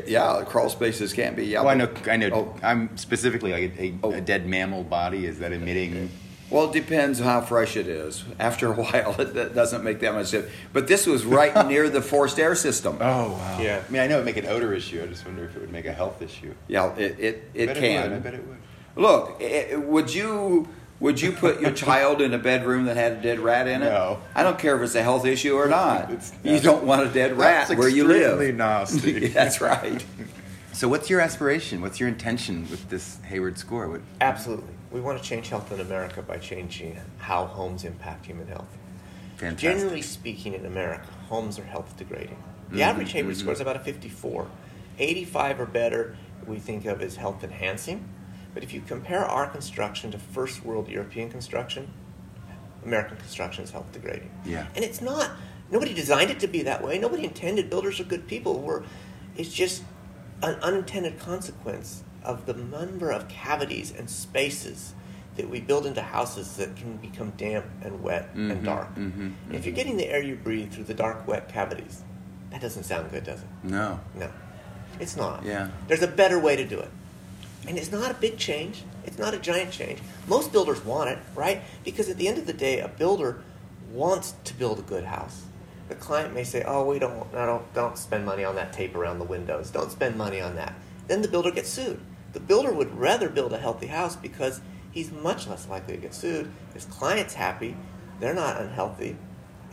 [0.08, 1.46] Yeah, crawl spaces can't be.
[1.46, 1.90] Yeah, Well, I know.
[2.06, 2.30] I know.
[2.34, 2.60] Oh.
[2.62, 4.12] I'm specifically like a, a, Oh.
[4.12, 5.26] a dead mammal body.
[5.26, 6.10] Is that emitting?
[6.50, 8.26] Well, it depends how fresh it is.
[8.40, 10.54] After a while, it, that doesn't make that much difference.
[10.74, 12.98] But this was right near the forced air system.
[13.00, 13.60] Oh wow.
[13.62, 13.82] Yeah.
[13.88, 15.02] I mean, I know it would make an odor issue.
[15.02, 16.54] I just wonder if it would make a health issue.
[16.68, 18.10] Yeah, it it, it I bet can.
[18.10, 18.18] would.
[18.18, 18.58] I bet it would.
[19.02, 20.68] Look, i- i- would you
[21.00, 23.86] would you put your child in a bedroom that had a dead rat in it?
[23.90, 24.20] No.
[24.34, 26.10] I don't care if it's a health issue or not.
[26.12, 28.56] It's- you don't want a dead rat That's where you extremely live.
[28.58, 29.28] nasty.
[29.28, 30.04] That's right.
[30.74, 31.82] So, what's your aspiration?
[31.82, 33.88] What's your intention with this Hayward score?
[33.88, 34.74] What, Absolutely.
[34.92, 38.68] We want to change health in America by changing how homes impact human health.
[39.38, 39.60] fantastic.
[39.78, 42.38] Generally speaking, in America, homes are health degrading.
[42.72, 43.40] The Mhm, average Hayward mhm.
[43.40, 44.48] score is about a 54.
[44.98, 46.16] 85 or better,
[46.48, 48.06] we think of as health enhancing.
[48.56, 51.90] But if you compare our construction to first world European construction,
[52.84, 54.32] American construction is health degrading.
[54.46, 54.66] Yeah.
[54.76, 55.32] And it's not,
[55.70, 56.98] nobody designed it to be that way.
[56.98, 58.60] Nobody intended, builders are good people.
[58.62, 58.84] We're,
[59.36, 59.84] it's just
[60.42, 64.94] an unintended consequence of the number of cavities and spaces
[65.36, 68.96] that we build into houses that can become damp and wet Mhm, and dark.
[68.96, 72.04] mhm, And if you're getting the air you breathe through the dark, wet cavities,
[72.52, 73.48] that doesn't sound good, does it?
[73.64, 74.00] No.
[74.18, 74.30] No,
[74.98, 75.44] it's not.
[75.44, 75.72] Yeah.
[75.90, 76.90] There's a better way to do it.
[77.68, 78.84] And it's not a big change.
[79.06, 80.00] It's not a giant change.
[80.28, 81.62] Most builders want it, right?
[81.84, 83.44] Because at the end of the day, a builder
[83.92, 85.44] wants to build a good house.
[85.88, 88.96] The client may say, "Oh, we don't, I don't, don't spend money on that tape
[88.96, 89.70] around the windows.
[89.70, 90.74] Don't spend money on that."
[91.08, 92.00] Then the builder gets sued.
[92.34, 96.14] The builder would rather build a healthy house because he's much less likely to get
[96.14, 96.52] sued.
[96.74, 97.78] His client's happy.
[98.20, 99.18] They're not unhealthy.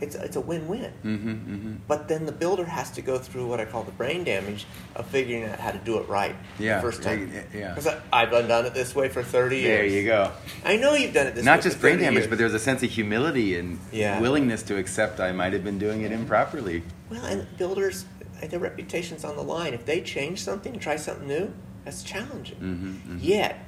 [0.01, 0.91] It's, it's a win-win.
[1.03, 1.73] Mm-hmm, mm-hmm.
[1.87, 5.05] But then the builder has to go through what I call the brain damage of
[5.07, 7.31] figuring out how to do it right Yeah, the first time.
[7.33, 7.73] yeah, yeah.
[7.73, 9.67] Because I've done it this way for 30 years.
[9.67, 10.31] There you go.
[10.65, 12.27] I know you've done it this way Not just brain damage, years.
[12.27, 14.19] but there's a sense of humility and Yeah.
[14.19, 16.83] willingness to accept I might have been doing it improperly.
[17.09, 18.05] Well, and builders,
[18.41, 19.73] uh, their reputation's on the line.
[19.73, 21.53] If they change something and try something new,
[21.85, 22.57] that's challenging.
[22.57, 23.19] Mhm, mhm.
[23.21, 23.59] Yet,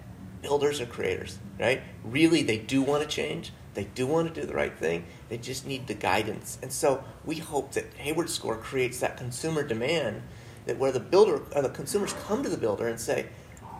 [0.42, 1.82] builders are creators, right?
[2.04, 3.52] Really, they do want to change.
[3.76, 5.06] They do want to do the right thing.
[5.30, 6.58] They just need the guidance.
[6.62, 10.24] And so we hope that Hayward Score creates that consumer demand
[10.66, 13.28] that where the builder or the consumers come to the builder and say,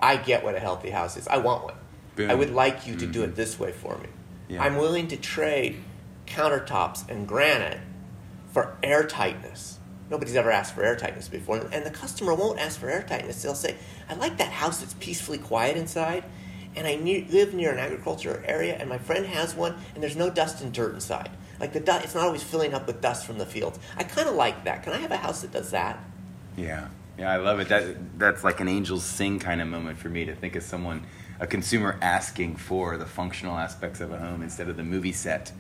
[0.02, 1.28] I get what a healthy house is.
[1.28, 1.76] I want one.
[2.16, 2.30] Boom.
[2.30, 3.36] I would like you to do it mm-hmm.
[3.36, 4.10] this way for me.
[4.48, 4.64] Yeah.
[4.64, 5.82] I'm willing to trade
[6.28, 7.80] countertops and granite
[8.52, 9.80] for air tightness.
[10.10, 13.42] Nobody's ever asked for air tightness before, and the customer won't ask for air tightness.
[13.42, 13.76] They'll say,
[14.08, 16.26] "I like that house that's peacefully quiet inside."
[16.76, 20.16] And I ne- live near an agriculture area, and my friend has one, and there's
[20.16, 21.30] no dust and dirt inside.
[21.60, 23.80] Like the dust, it's not always filling up with dust from the fields.
[23.98, 24.84] I kind of like that.
[24.84, 26.00] Can I have a house that does that?
[26.58, 27.70] Yeah, yeah, I love it.
[27.70, 31.06] That that's like an angels sing kind of moment for me to think of someone,
[31.40, 35.52] a consumer asking for the functional aspects of a home instead of the movie set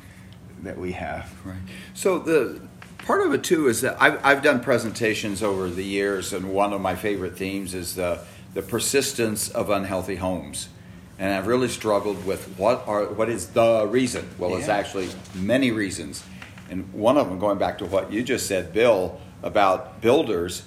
[0.63, 1.31] that we have.
[1.45, 1.57] Right.
[1.93, 2.61] So the
[2.99, 6.73] part of it too is that I've, I've done presentations over the years, and one
[6.73, 8.19] of my favorite themes is the
[8.53, 10.69] the persistence of unhealthy homes.
[11.17, 14.29] And I've really struggled with what are what is the reason?
[14.37, 14.75] Well, it's Yeah.
[14.77, 16.23] actually many reasons,
[16.69, 20.63] and one of them going back to what you just said, Bill, about builders.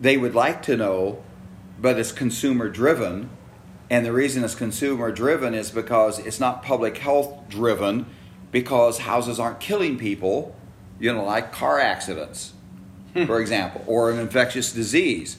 [0.00, 1.18] They would like to know,
[1.80, 3.28] but it's consumer driven,
[3.90, 8.06] and the reason it's consumer driven is because it's not public health driven,
[8.50, 10.54] because houses aren't killing people,
[10.98, 12.54] you know, like car accidents,
[13.12, 13.24] hmm.
[13.24, 15.36] for example, or an infectious disease.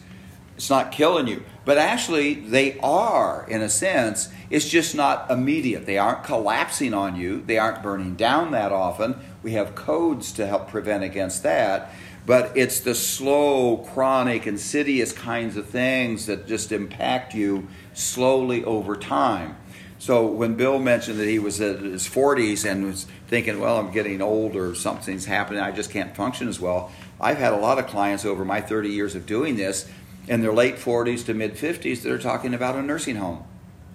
[0.56, 1.44] It's not killing you.
[1.66, 4.30] But actually, they are, in a sense.
[4.50, 5.86] It's just not immediate.
[5.86, 9.16] They aren't collapsing on you, they aren't burning down that often.
[9.44, 11.92] We have codes to help prevent against that.
[12.26, 18.96] But it's the slow, chronic, insidious kinds of things that just impact you slowly over
[18.96, 19.58] time.
[20.00, 23.92] So when Bill mentioned that he was in his 40s and was thinking, well, I'm
[23.92, 26.92] getting old or something's happening, I just can't function as well.
[27.20, 29.90] I've had a lot of clients over my 30 years of doing this
[30.28, 33.44] in their late 40s to mid 50s that are talking about a nursing home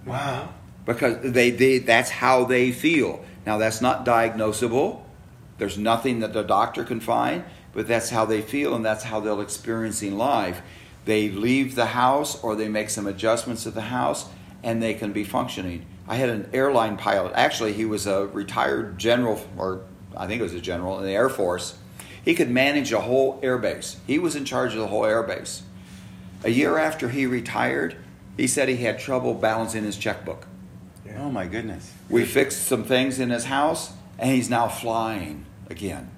[0.07, 0.51] Wow.
[0.87, 3.25] because they, they that's how they feel.
[3.47, 5.03] Now that's not diagnosable.
[5.59, 9.21] There's nothing that the doctor can find, but that's how they feel and that's how
[9.21, 10.63] they're experiencing life.
[11.05, 14.27] They leave the house or they make some adjustments to the house
[14.63, 15.85] and they can be functioning.
[16.07, 17.33] I had an airline pilot.
[17.35, 19.83] Actually, he was a retired general or
[20.17, 21.77] I think it was a general in the Air Force.
[22.25, 23.97] He could manage a whole air base.
[24.07, 25.63] He was in charge of the whole air base.
[26.45, 27.97] A year after he retired,
[28.37, 30.47] he said he had trouble balancing his checkbook.
[31.19, 31.93] Oh my goodness.
[32.09, 36.11] We fixed some things in his house, and he's now flying again,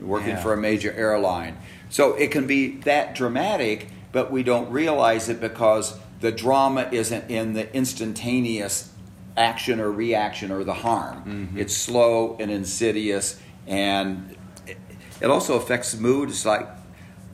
[0.00, 0.42] working Yeah.
[0.42, 1.56] for a major airline.
[1.88, 7.30] So it can be that dramatic, but we don't realize it because the drama isn't
[7.30, 8.90] in the instantaneous
[9.36, 11.18] action or reaction or the harm.
[11.24, 11.58] Mm-hmm.
[11.58, 16.28] It's slow and insidious, and it also affects mood.
[16.28, 16.68] It's like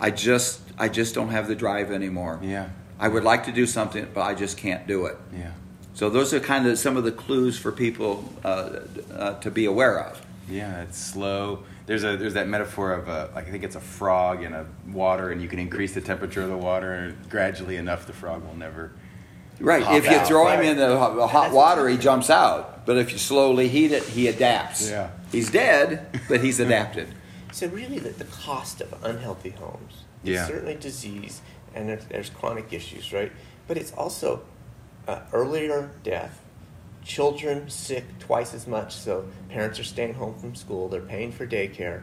[0.01, 2.39] I just I just don't have the drive anymore.
[2.43, 2.71] Yeah.
[2.99, 5.17] I would like to do something, but I just can't do it.
[5.35, 5.53] Yeah.
[5.95, 8.81] So those are kind of some of the clues for people uh,
[9.13, 10.25] uh, to be aware of.
[10.49, 11.65] Yeah, it's slow.
[11.87, 14.67] There's a there's that metaphor of a like I think it's a frog in a
[14.89, 18.45] water, and you can increase the temperature of the water and gradually enough the frog
[18.45, 18.93] will never.
[19.59, 19.83] Right.
[19.83, 22.85] Hop if you out, throw him in the hot, hot water, he jumps out.
[22.85, 24.91] But if you slowly heat it, he adapts.
[24.91, 25.11] Yeah.
[25.33, 27.09] He's dead, but he's adapted.
[27.53, 30.43] So really, the, the cost of unhealthy homes Yeah.
[30.43, 31.41] is certainly disease,
[31.75, 33.33] and there's, there's chronic issues, right?
[33.69, 34.43] But it's also
[35.09, 36.41] uh, earlier death,
[37.05, 41.47] children sick twice as much, so parents are staying home from school, they're paying for
[41.47, 42.03] daycare.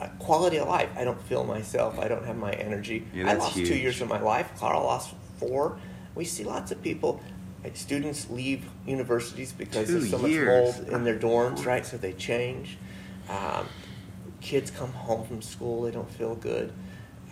[0.00, 0.88] Uh, quality of life.
[0.96, 1.98] I don't feel myself.
[1.98, 3.06] I don't have my energy.
[3.12, 4.50] Yeah, I lost two years of my life.
[4.58, 5.78] Carl lost four.
[6.14, 7.20] We see lots of people.
[7.62, 10.78] Like students leave universities because Two there's so years.
[10.78, 11.84] much mold in their dorms, right?
[11.84, 12.78] So they change.
[13.28, 13.66] Um,
[14.40, 16.72] kids come home from school, they don't feel good.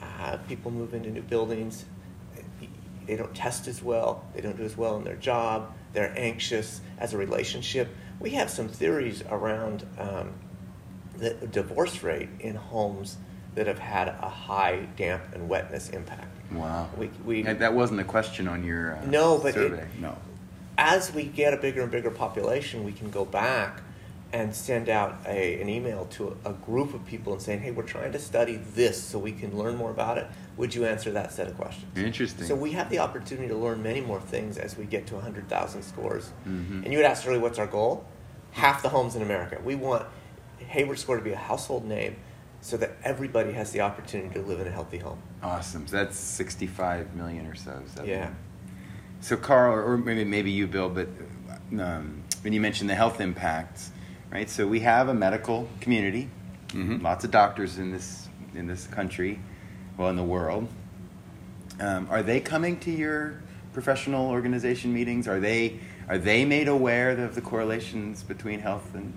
[0.03, 1.85] Uh, people move into new buildings,
[3.07, 6.81] they don't test as well, they don't do as well in their job, they're anxious
[6.99, 7.89] as a relationship.
[8.21, 10.33] We have some theories around um,
[11.17, 13.17] the divorce rate in homes
[13.55, 16.27] that have had a high damp and wetness impact.
[16.53, 16.89] Wow.
[16.97, 20.17] We, we, that wasn't a question on your uh, No, but it- No.
[20.77, 23.83] as we get a bigger and bigger population, we can go back
[24.33, 27.71] and send out a, an email to a, a group of people and saying, hey,
[27.71, 30.27] we're trying to study this so we can learn more about it.
[30.59, 31.87] Would you answer that set of questions?
[31.97, 32.47] Interesting.
[32.47, 35.83] So we have the opportunity to learn many more things as we get to 100,000
[35.83, 36.31] scores.
[36.47, 36.85] Mhm.
[36.85, 38.05] And you had asked earlier, what's our goal?
[38.51, 39.61] Half the homes in America.
[39.65, 40.07] We want
[40.59, 42.17] Hayward Score to be a household name
[42.61, 45.19] so that everybody has the opportunity to live in a healthy home.
[45.43, 45.87] Awesome.
[45.87, 47.81] So that's 65 million or so.
[48.05, 48.31] Yeah.
[49.21, 51.09] So Carl, or maybe maybe you, Bill, but
[51.79, 53.91] um, when you mentioned the health impacts,
[54.31, 54.49] right?
[54.49, 56.29] So we have a medical community,
[56.71, 57.03] Mhm.
[57.03, 59.39] lots of doctors in this in this country,
[59.97, 60.69] well, in the world.
[61.81, 63.35] Um, are they coming to your
[63.73, 65.29] professional organization meetings?
[65.29, 65.75] Are they
[66.09, 69.13] are they made aware of the correlations between health and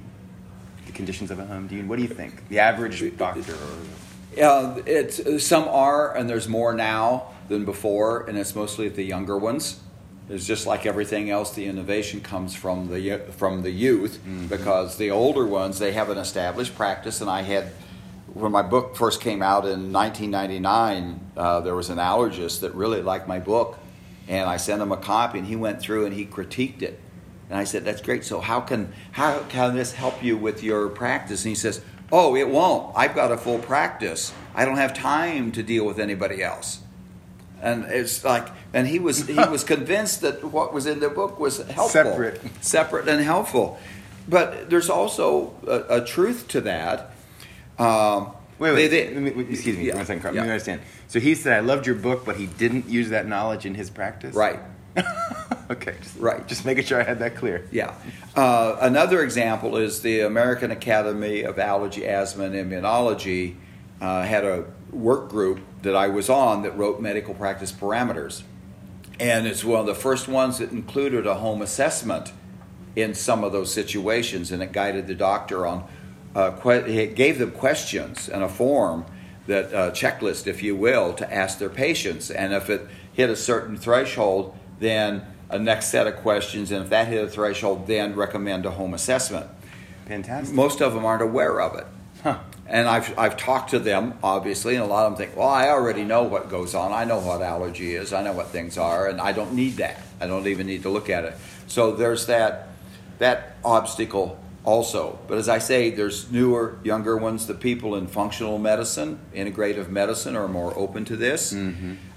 [0.85, 1.67] the conditions of a home?
[1.67, 2.47] Do you, what do you think?
[2.49, 8.37] The average doctor, or Uh, it's some are, and there's more now than before, and
[8.37, 9.79] it's mostly the younger ones.
[10.29, 11.53] It's just like everything else.
[11.53, 16.17] The innovation comes from the from the youth because the older ones they have an
[16.17, 17.21] established practice.
[17.21, 17.71] And I had
[18.33, 23.01] when my book first came out in 1999, uh, there was an allergist that really
[23.01, 23.77] liked my book,
[24.27, 26.99] and I sent him a copy, and he went through and he critiqued it.
[27.49, 28.23] And I said, "That's great.
[28.23, 32.35] So how can how can this help you with your practice?" And he says, "Oh,
[32.37, 32.93] it won't.
[32.95, 34.33] I've got a full practice.
[34.55, 36.79] I don't have time to deal with anybody else."
[37.61, 41.39] And it's like, and he was he was convinced that what was in the book
[41.39, 42.41] was helpful, Separate.
[42.61, 43.79] separate and helpful.
[44.27, 47.11] But there's also a, a truth to that.
[47.79, 48.87] Um, Wait, wait.
[48.89, 50.21] they- they- excuse me Yeah, one second.
[50.21, 50.35] Carl.
[50.35, 50.41] yeah.
[50.41, 50.81] Let me understand.
[51.07, 53.89] So he said, "I loved your book, but he didn't use that knowledge in his
[53.89, 54.59] practice." Right.
[55.71, 55.95] okay.
[56.01, 56.47] Just, Right.
[56.47, 57.67] Just making sure I had that clear.
[57.71, 57.93] Yeah.
[58.35, 63.55] Uh, another example is the American Academy of Allergy, Asthma, and Immunology
[63.99, 68.43] uh, had a work group that I was on that wrote medical practice parameters.
[69.19, 72.33] And it's one of the first ones that included a home assessment
[72.95, 75.87] in some of those situations, and it guided the doctor on.
[76.35, 79.05] Uh, que- it gave them questions and a form
[79.47, 83.35] that uh, checklist, if you will, to ask their patients, and if it hit a
[83.35, 88.15] certain threshold, then a next set of questions, and if that hit a threshold, then
[88.15, 89.47] recommend a home assessment.
[90.05, 90.55] Fantastic.
[90.55, 91.85] Most of them aren't aware of it.
[92.23, 92.39] Huh.
[92.71, 95.67] And I've, I've talked to them, obviously, and a lot of them think, well, I
[95.67, 96.93] already know what goes on.
[96.93, 98.13] I know what allergy is.
[98.13, 99.99] I know what things are, and I don't need that.
[100.21, 101.35] I don't even need to look at it.
[101.67, 102.69] So there's that,
[103.19, 105.19] that obstacle also.
[105.27, 107.45] But as I say, there's newer, younger ones.
[107.45, 111.53] The people in functional medicine, integrative medicine, are more open to this.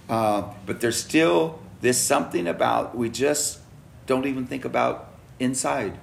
[0.08, 3.58] Uh, but there's still this something about we just
[4.06, 5.98] don't even think about inside.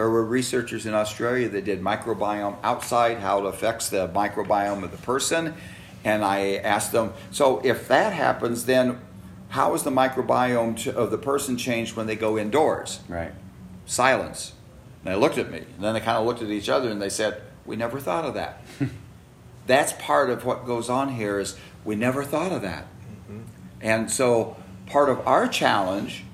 [0.00, 4.92] There were researchers in Australia that did microbiome outside, how it affects the microbiome of
[4.92, 5.52] the person.
[6.04, 8.98] And I asked them, so if that happens, then
[9.50, 13.00] how is the microbiome to- of the person changed when they go indoors?
[13.10, 13.32] Right.
[13.84, 14.54] Silence.
[15.04, 17.02] And they looked at me, and then they kind of looked at each other and
[17.02, 18.64] they said, We never thought of that.
[19.66, 22.86] That's part of what goes on here is we never thought of that.
[23.30, 23.42] Mm-hmm.
[23.82, 26.24] And so part of our challenge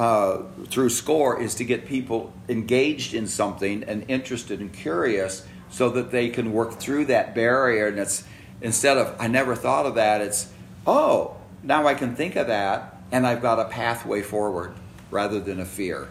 [0.00, 5.90] uh, through SCORE is to get people engaged in something and interested and curious so
[5.90, 7.88] that they can work through that barrier.
[7.88, 8.24] And it's
[8.62, 10.50] instead of, I never thought of that, it's,
[10.86, 14.72] oh, now I can think of that and I've got a pathway forward
[15.10, 16.08] rather than a fear.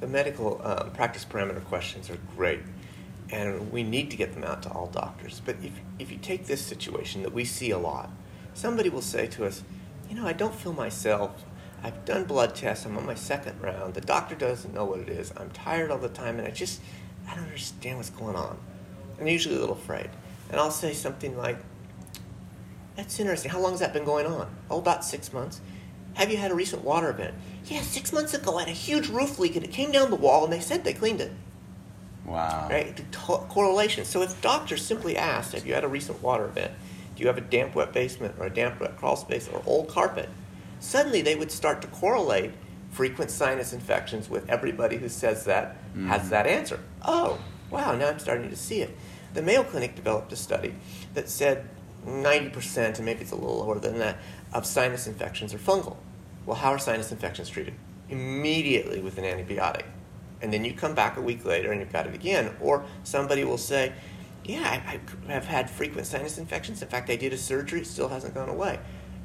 [0.00, 2.60] The medical um, practice parameter questions are great,
[3.30, 5.42] and we need to get them out to all doctors.
[5.44, 8.08] But if, if you take this situation that we see a lot,
[8.54, 9.62] somebody will say to us,
[10.08, 11.44] You know, I don't feel myself.
[11.82, 12.86] I've done blood tests.
[12.86, 13.94] I'm on my second round.
[13.94, 15.32] The doctor doesn't know what it is.
[15.36, 16.80] I'm tired all the time, and I just,
[17.28, 18.58] I don't understand what's going on.
[19.20, 20.10] I'm usually a little afraid.
[20.50, 21.58] And I'll say something like,
[22.96, 23.50] that's interesting.
[23.50, 24.54] How long has that been going on?
[24.70, 25.60] Oh, about six months.
[26.14, 27.34] Have you had a recent water event?
[27.64, 30.16] Yeah, six months ago I had a huge roof leak and it came down the
[30.16, 31.32] wall and they said they cleaned it.
[32.26, 32.68] Wow.
[32.70, 32.94] Right?
[32.94, 34.04] The to- correlation.
[34.04, 36.72] So if doctors simply asked, have you had a recent water event?
[37.16, 39.88] Do you have a damp, wet basement or a damp, wet crawl space or old
[39.88, 40.28] carpet?
[40.82, 42.50] Suddenly they would start to correlate
[42.90, 45.76] frequent sinus infections with everybody who says that
[46.08, 46.30] has mm-hmm.
[46.30, 46.80] that answer.
[47.02, 47.38] Oh,
[47.70, 48.90] wow, now I'm starting to see it.
[49.32, 50.74] The Mayo Clinic developed a study
[51.14, 51.68] that said
[52.04, 54.18] 90%, and maybe it's a little lower than that,
[54.52, 55.96] of sinus infections are fungal.
[56.46, 57.74] Well, how are sinus infections treated?
[58.08, 59.84] Immediately with an antibiotic.
[60.42, 62.56] And then you come back a week later and you've got it again.
[62.60, 63.92] Or somebody will say,
[64.42, 66.82] Yeah, I, I have had frequent sinus infections.
[66.82, 68.80] In fact, I did a surgery, it still hasn't gone away.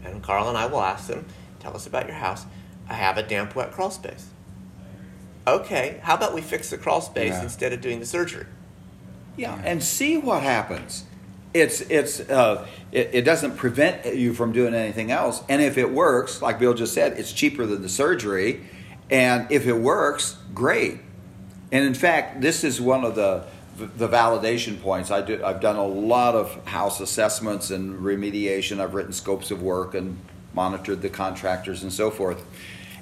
[0.06, 1.26] And Carl and I will ask them,
[1.60, 2.46] Tell us about your house.
[2.89, 4.28] I have a damp, wet crawl space.
[5.46, 7.43] Okay, how about we fix the crawl space Yeah.
[7.43, 8.46] instead of doing the surgery?
[9.38, 11.06] Yeah, and see what happens.
[11.54, 15.91] It's it's uh, it, it doesn't prevent you from doing anything else, and if it
[15.91, 18.62] works, like Bill just said, it's cheaper than the surgery,
[19.10, 21.00] and if it works, great.
[21.72, 23.43] And in fact, this is one of the
[23.78, 25.10] the validation points.
[25.12, 25.41] I do.
[25.43, 28.80] I've done a lot of house assessments and remediation.
[28.82, 30.20] I've written scopes of work and
[30.58, 32.43] monitored the contractors and so forth.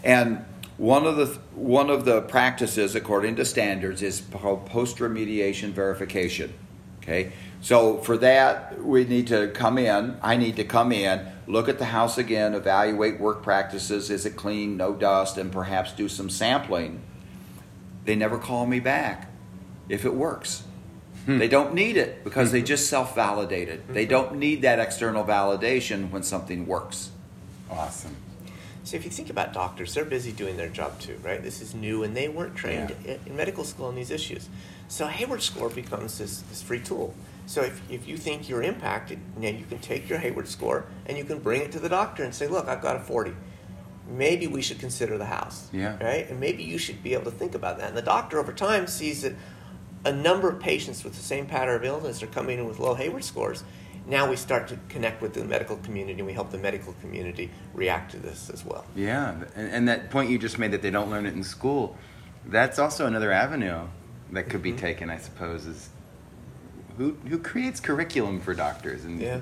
[0.04, 0.44] And
[0.78, 6.54] one of the one of the practices, according to standards, is called post remediation verification.
[7.02, 10.18] Okay, so for that we need to come in.
[10.22, 14.10] I need to come in, look at the house again, evaluate work practices.
[14.10, 17.02] Is it clean, no dust, and perhaps do some sampling.
[18.04, 19.32] They never call me back
[19.88, 20.64] if it works.
[21.26, 21.38] Hmm.
[21.38, 22.66] They don't need it because they hmm.
[22.66, 23.88] just self validated.
[23.88, 24.12] They hmm.
[24.12, 27.12] don't need that external validation when something works.
[27.70, 28.16] Awesome.
[28.84, 31.42] So if you think about doctors, they're busy doing their job too, right?
[31.42, 33.16] This is new, and they weren't trained Yeah.
[33.26, 34.48] in, medical school on these issues.
[34.88, 37.16] So Hayward score becomes this, this free tool.
[37.48, 41.18] So if, if you think you're impacted, now you can take your Hayward score and
[41.18, 43.34] you can bring it to the doctor and say, look, I've got a 40.
[44.08, 45.68] maybe we should consider the house.
[45.74, 45.98] Yeah.
[46.04, 46.30] Right?
[46.30, 47.88] And maybe you should be able to think about that.
[47.90, 49.34] And the doctor over time sees that
[50.06, 52.94] a number of patients with the same pattern of illness are coming in with low
[52.94, 53.64] Hayward scores.
[54.08, 57.50] Now we start to connect with the medical community and we help the medical community
[57.74, 58.86] react to this as well.
[58.96, 61.98] Yeah, and, and that point you just made that they don't learn it in school,
[62.46, 63.82] that's also another avenue
[64.32, 64.80] that could be Mm-hmm.
[64.80, 65.90] taken, I suppose, is
[66.98, 69.42] who, who creates curriculum for doctors and Yeah.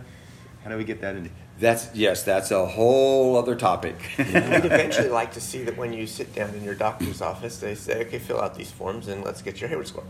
[0.64, 1.30] how do we get that in?
[1.60, 3.96] That's yes, that's a whole other topic.
[4.18, 7.76] We'd eventually like to see that when you sit down in your doctor's office, they
[7.76, 10.04] say, okay, fill out these forms and let's get your Hayward score.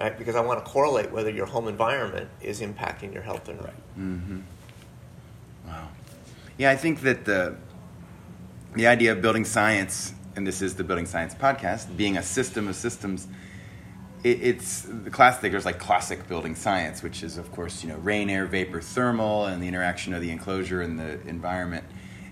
[0.00, 0.16] Right?
[0.16, 3.74] Because I want to correlate whether your home environment is impacting your health or not.
[3.98, 4.40] Mm-hmm.
[5.66, 5.88] Wow.
[6.56, 7.56] Yeah, I think that the
[8.74, 12.68] the idea of building science, and this is the Building Science podcast, being a system
[12.68, 13.26] of systems,
[14.22, 15.52] it, it's the classic.
[15.52, 19.46] There's like classic building science, which is of course you know rain, air, vapor, thermal,
[19.46, 21.84] and the interaction of the enclosure and the environment.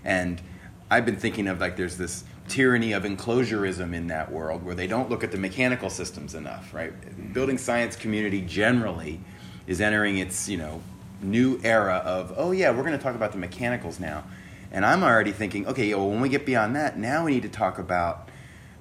[0.03, 0.41] And
[0.89, 4.87] I've been thinking of like there's this tyranny of enclosurism in that world where they
[4.87, 6.91] don't look at the mechanical systems enough, right?
[7.33, 9.19] Building science community generally
[9.67, 10.81] is entering its you know
[11.21, 14.23] new era of oh yeah we're going to talk about the mechanicals now.
[14.71, 17.49] And i'm already thinking okay well when we get beyond that now we need to
[17.49, 18.29] talk about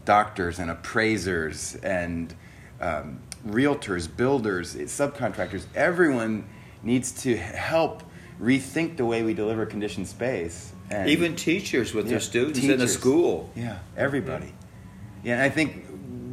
[0.05, 2.35] doctors and appraisers and
[2.81, 5.67] um, realtors builders subcontractors.
[5.75, 6.49] Everyone
[6.83, 8.03] needs to help
[8.41, 12.81] rethink the way we deliver conditioned space and Even teachers with Yeah, their students in
[12.81, 13.51] a school.
[13.55, 14.53] yeah, everybody.
[15.23, 15.85] Yeah, and I think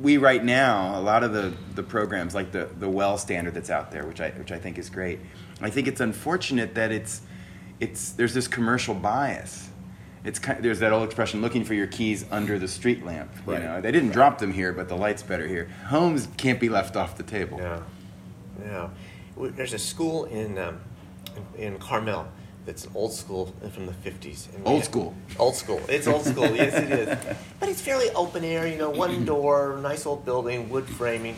[0.01, 3.69] we right now a lot of the, the programs like the the well standard that's
[3.69, 5.19] out there, which I which I think is great.
[5.61, 7.21] I think it's unfortunate that it's
[7.79, 9.69] it's there's this commercial bias.
[10.23, 13.31] It's kind, there's that old expression looking for your keys under the street lamp.
[13.47, 15.69] You know, they didn't drop them here, but the light's better here.
[15.87, 17.57] Homes can't be left off the table.
[17.59, 17.79] Yeah,
[18.63, 18.89] yeah.
[19.37, 20.79] There's a school in um,
[21.57, 22.27] in, in Carmel
[22.65, 24.53] that's old school from the 50s.
[24.55, 25.15] And Old had- school.
[25.37, 25.81] Old school.
[25.87, 26.55] It's old school.
[26.55, 27.37] yes, it is.
[27.59, 28.67] But it's fairly open air.
[28.67, 29.25] You know, one mm-hmm.
[29.25, 31.35] door, nice old building, wood framing.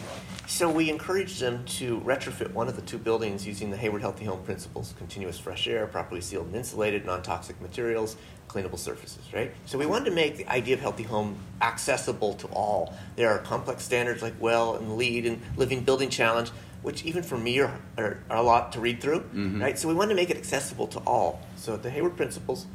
[0.47, 4.25] So we encouraged them to retrofit one of the two buildings using the Hayward Healthy
[4.25, 8.15] Home principles: continuous fresh air, properly sealed and insulated, non-toxic materials,
[8.47, 9.19] cleanable surfaces.
[9.33, 9.51] Right.
[9.65, 12.93] So we wanted to make the idea of healthy home accessible to all.
[13.15, 16.49] There are complex standards like WELL and LEED and Living Building Challenge,
[16.81, 19.23] which even for me are, are, are a lot to read through.
[19.61, 19.77] Right.
[19.77, 21.41] So we wanted to make it accessible to all.
[21.55, 22.65] So the Hayward principles: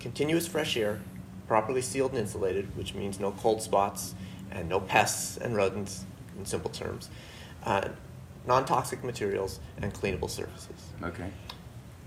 [0.00, 1.00] continuous fresh air,
[1.46, 4.14] properly sealed and insulated, which means no cold spots
[4.50, 6.04] and no pests and rodents,
[6.38, 7.08] in simple terms,
[7.64, 7.88] uh,
[8.46, 10.92] non toxic materials, and cleanable surfaces.
[11.02, 11.30] Okay.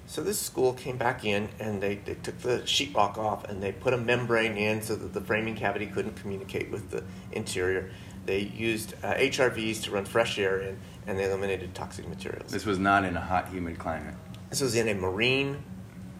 [0.07, 3.71] So this school came back in and they, they took the sheetrock off and they
[3.71, 7.89] put a membrane in so that the framing cavity couldn't communicate with the interior.
[8.25, 12.51] They used uh, HRVs to run fresh air in and they eliminated toxic materials.
[12.51, 14.15] This was not in a hot, humid climate.
[14.49, 15.63] This was in a marine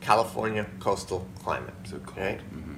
[0.02, 1.74] California coastal climate.
[1.86, 2.18] So cold.
[2.18, 2.40] Right?
[2.54, 2.76] Mhm.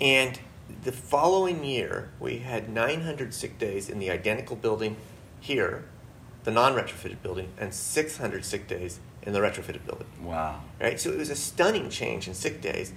[0.00, 0.40] And
[0.84, 4.96] the following year, we had 900 sick days in the identical building
[5.40, 5.84] here,
[6.44, 10.06] the non retrofitted building, and 600 sick days in the retrofitted building.
[10.22, 10.60] Wow.
[10.80, 11.00] Right?
[11.00, 12.92] So it was a stunning change in sick days.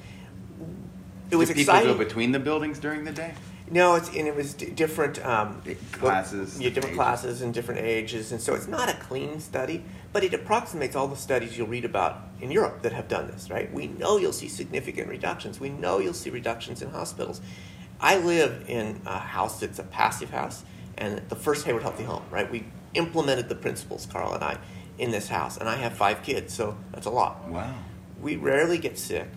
[1.31, 1.93] It was Did people exciting.
[1.93, 3.33] go between the buildings during the day?
[3.71, 5.61] No, it's and it was d- different um,
[5.93, 6.95] Classes, Yeah, different ages.
[6.95, 11.07] classes and different ages, and so it's not a clean study, but it approximates all
[11.07, 13.49] the studies you'll read about in Europe that have done this.
[13.49, 13.71] Right?
[13.73, 15.59] We know you'll see significant reductions.
[15.59, 17.41] We know you'll see reductions in hospitals.
[17.99, 20.63] I live in a house that's a passive house,
[20.97, 22.23] and the first Hayward Healthy Home.
[22.29, 22.49] Right?
[22.51, 24.57] We implemented the principles, Carl and I,
[24.99, 27.47] in this house, and I have five kids, so that's a lot.
[27.49, 27.73] Wow.
[28.21, 29.27] We rarely get sick.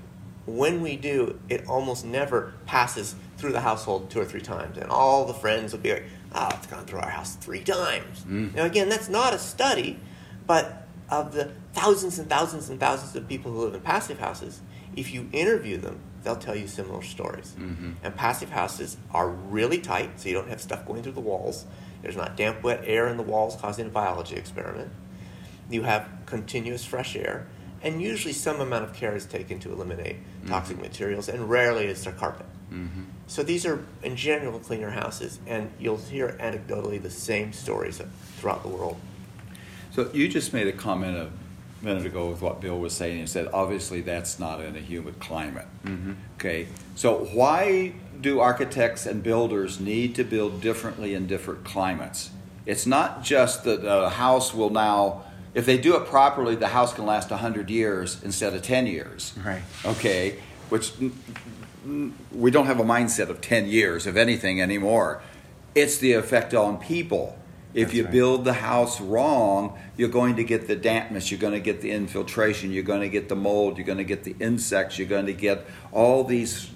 [0.49, 4.79] When we do, it almost never passes through the household two or three times.
[4.79, 8.25] And all the friends will be like, oh, it's gone through our house three times.
[8.25, 8.55] Mm.
[8.55, 10.01] Now, again, that's not a study,
[10.47, 14.61] but of the thousands and thousands and thousands of people who live in passive houses,
[14.97, 17.55] if you interview them, they'll tell you similar stories.
[17.59, 17.93] Mm-hmm.
[18.03, 21.67] And passive houses are really tight, so you don't have stuff going through the walls.
[22.03, 24.91] There's not damp, wet air in the walls causing a biology experiment
[25.71, 27.47] you have continuous fresh air,
[27.83, 30.49] and usually some amount of care is taken to eliminate mm-hmm.
[30.49, 32.47] toxic materials, and rarely is there carpet.
[32.73, 33.03] Mm-hmm.
[33.27, 38.01] So these are, in general, cleaner houses, and you'll hear anecdotally the same stories
[38.37, 38.99] throughout the world.
[39.93, 41.31] So you just made a comment a
[41.83, 43.21] minute ago with what Bill was saying.
[43.21, 45.67] and said obviously that's not in a humid climate.
[45.85, 46.13] Mm-hmm.
[46.37, 52.31] Okay, so why do architects and builders need to build differently in different climates?
[52.67, 55.25] It's not just that a house will now,
[55.55, 59.35] if they do it properly, the house can last hundred years instead of ten years.
[59.45, 59.63] Right.
[59.85, 60.39] Okay,
[60.69, 60.93] which
[62.33, 65.23] we don't have a mindset of ten years of anything anymore.
[65.75, 67.39] It's the effect on people.
[67.75, 68.13] If That's you right.
[68.13, 71.91] build the house wrong, you're going to get the dampness, you're going to get the
[71.91, 75.27] infiltration, you're going to get the mold, you're going to get the insects, you're going
[75.27, 76.71] to get all these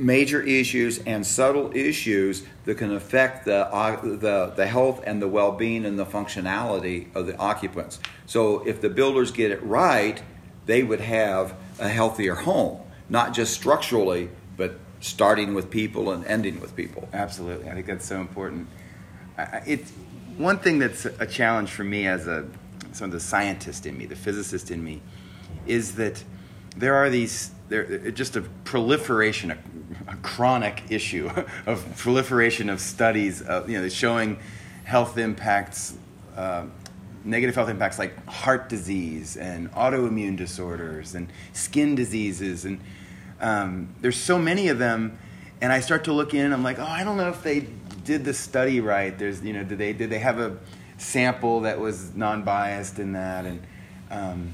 [0.00, 5.28] major issues and subtle issues that can affect the, uh, the, the health and the
[5.28, 8.00] well being and the functionality of the occupants.
[8.26, 10.22] So, if the builders get it right,
[10.66, 16.60] they would have a healthier home, not just structurally, but starting with people and ending
[16.60, 17.08] with people.
[17.12, 18.68] Absolutely, I think that's so important.
[19.66, 19.90] It's
[20.36, 22.46] one thing that's a challenge for me as a
[22.92, 25.00] some of the scientist in me, the physicist in me,
[25.66, 26.22] is that
[26.76, 29.58] there are these there- just a proliferation, a,
[30.08, 31.30] a chronic issue
[31.66, 34.38] of proliferation of studies, of, you know, showing
[34.84, 35.96] health impacts.
[36.36, 36.66] Uh,
[37.24, 42.80] negative health impacts like heart disease and autoimmune disorders and skin diseases and
[43.40, 45.18] um, there's so many of them
[45.60, 47.66] and i start to look in i'm like oh i don't know if they
[48.04, 50.56] did the study right there's you know did they did they have a
[50.96, 53.62] sample that was non-biased in that and
[54.10, 54.52] um,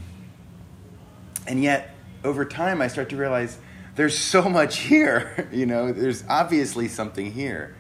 [1.47, 3.59] and yet over time i start to realize
[3.97, 7.75] there's so much here you know there's obviously something here.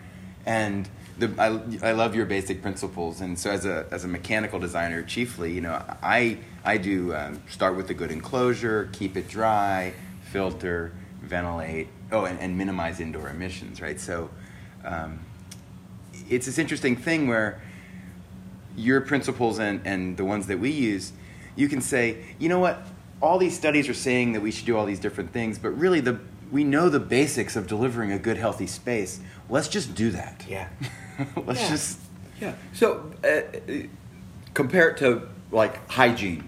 [0.44, 0.88] And
[1.18, 3.20] the, I, I love your basic principles.
[3.20, 7.42] And so as a, as a mechanical designer chiefly you know i i do um,
[7.48, 9.94] start with a good enclosure keep it dry
[10.30, 10.92] filter
[11.22, 14.00] ventilate oh and, and minimize indoor emissions right?
[14.00, 14.30] So
[14.84, 15.20] um,
[16.28, 17.60] it's this interesting thing where
[18.76, 21.12] your principles and, and the ones that we use,
[21.56, 22.86] you can say, you know what,
[23.20, 26.00] all these studies are saying that we should do all these different things, but really
[26.00, 26.18] the
[26.52, 29.18] we know the basics of delivering a good healthy space.
[29.50, 30.44] Let's just do that.
[30.48, 30.68] Yeah.
[31.36, 31.68] Let's Yeah.
[31.68, 31.98] just
[32.40, 32.54] Yeah.
[32.72, 33.40] So uh,
[34.54, 36.44] compare it to like hygiene.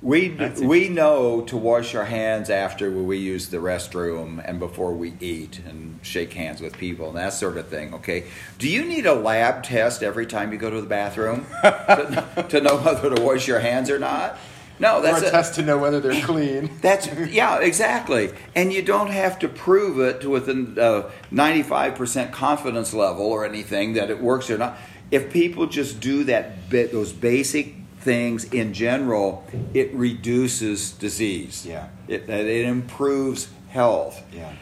[0.00, 4.92] We That's we know to wash our hands after we use the restroom and before
[4.92, 7.92] we eat and shake hands with people and that sort of thing.
[7.94, 8.24] Okay.
[8.58, 12.60] Do you need a lab test every time you go to the bathroom to, to
[12.60, 14.38] know whether to wash your hands or not?
[14.80, 16.70] No, that's a- test to know whether they're clean.
[16.80, 18.30] that's yeah, exactly.
[18.54, 23.44] And you don't have to prove it to within a ninety-five percent confidence level or
[23.44, 24.76] anything that it works or not.
[25.10, 31.64] If people just do that, bit, those basic things in general, it reduces disease.
[31.66, 31.88] Yeah.
[32.06, 34.22] it, it improves health.
[34.32, 34.52] yeah.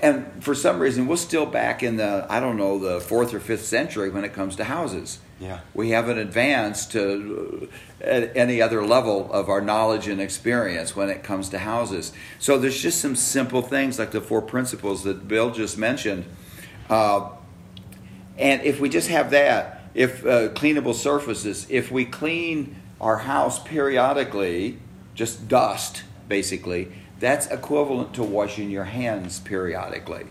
[0.00, 3.40] And for some reason, we're still back in the I don't know the fourth or
[3.40, 5.20] fifth century when it comes to houses.
[5.44, 5.60] Yeah.
[5.74, 7.68] we haven't advanced to
[8.00, 12.12] uh, at any other level of our knowledge and experience when it comes to houses.
[12.38, 16.24] So there's just some simple things like the four principles that Bill just mentioned.
[16.88, 17.28] Uh,
[18.38, 23.62] and if we just have that, if uh, cleanable surfaces, if we clean our house
[23.62, 24.78] periodically,
[25.14, 26.90] just dust basically,
[27.20, 30.24] that's equivalent to washing your hands periodically.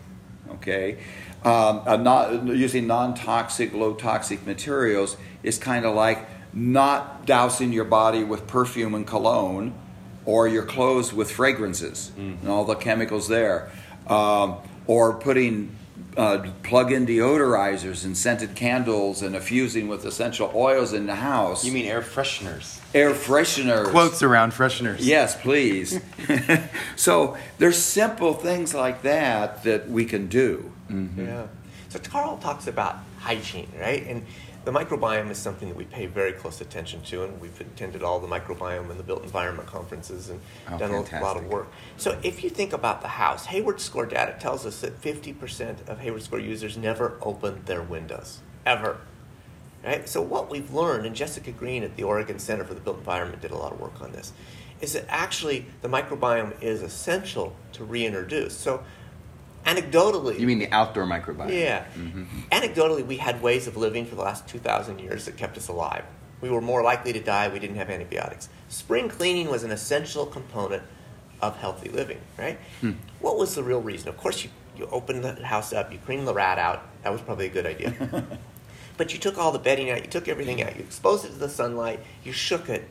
[0.49, 0.97] Okay?
[1.45, 7.73] Um, a not, using non toxic, low toxic materials is kind of like not dousing
[7.73, 9.73] your body with perfume and cologne
[10.25, 13.71] or your clothes with fragrances and all the chemicals there.
[14.07, 15.75] Um, or putting
[16.17, 21.65] uh, plug-in deodorizers and scented candles and effusing with essential oils in the house.
[21.65, 22.79] You mean air fresheners?
[22.93, 23.89] air fresheners?
[23.89, 24.97] Quotes around fresheners.
[24.99, 25.99] Yes, please.
[26.95, 30.72] so there's simple things like that that we can do.
[30.93, 31.25] Mm-hmm.
[31.25, 31.47] Yeah.
[31.89, 34.05] So Carl talks about hygiene, right?
[34.07, 34.25] And
[34.65, 38.19] the microbiome is something that we pay very close attention to, and we've attended all
[38.19, 40.39] the microbiome and the built environment conferences and
[40.69, 41.67] Oh, done a lot of work.
[41.97, 45.99] So if you think about the house, Hayward Score data tells us that 50% of
[45.99, 48.97] Hayward Score users never open their windows, ever.
[49.83, 50.07] Right?
[50.07, 53.41] So what we've learned, and Jessica Green at the Oregon Center for the Built Environment
[53.41, 54.31] did a lot of work on this,
[54.79, 58.55] is that actually the microbiome is essential to reintroduce.
[58.55, 58.83] So
[59.65, 61.51] anecdotally, You mean the outdoor microbiome?
[61.51, 61.85] yeah.
[61.97, 62.23] Mm-hmm.
[62.51, 66.03] Anecdotally, we had ways of living for the last 2,000 years that kept us alive.
[66.41, 68.49] We were more likely to die, we didn't have antibiotics.
[68.67, 70.83] Spring cleaning was an essential component
[71.41, 72.57] of healthy living, right?
[72.81, 72.93] Hmm.
[73.19, 74.09] What was the real reason?
[74.09, 76.83] Of course, you, you opened the house up, you cleaned the rat out.
[77.03, 78.25] That was probably a good idea.
[78.97, 81.35] but you took all the bedding out, you took everything out, you exposed it to
[81.35, 82.89] the sunlight, you shook it.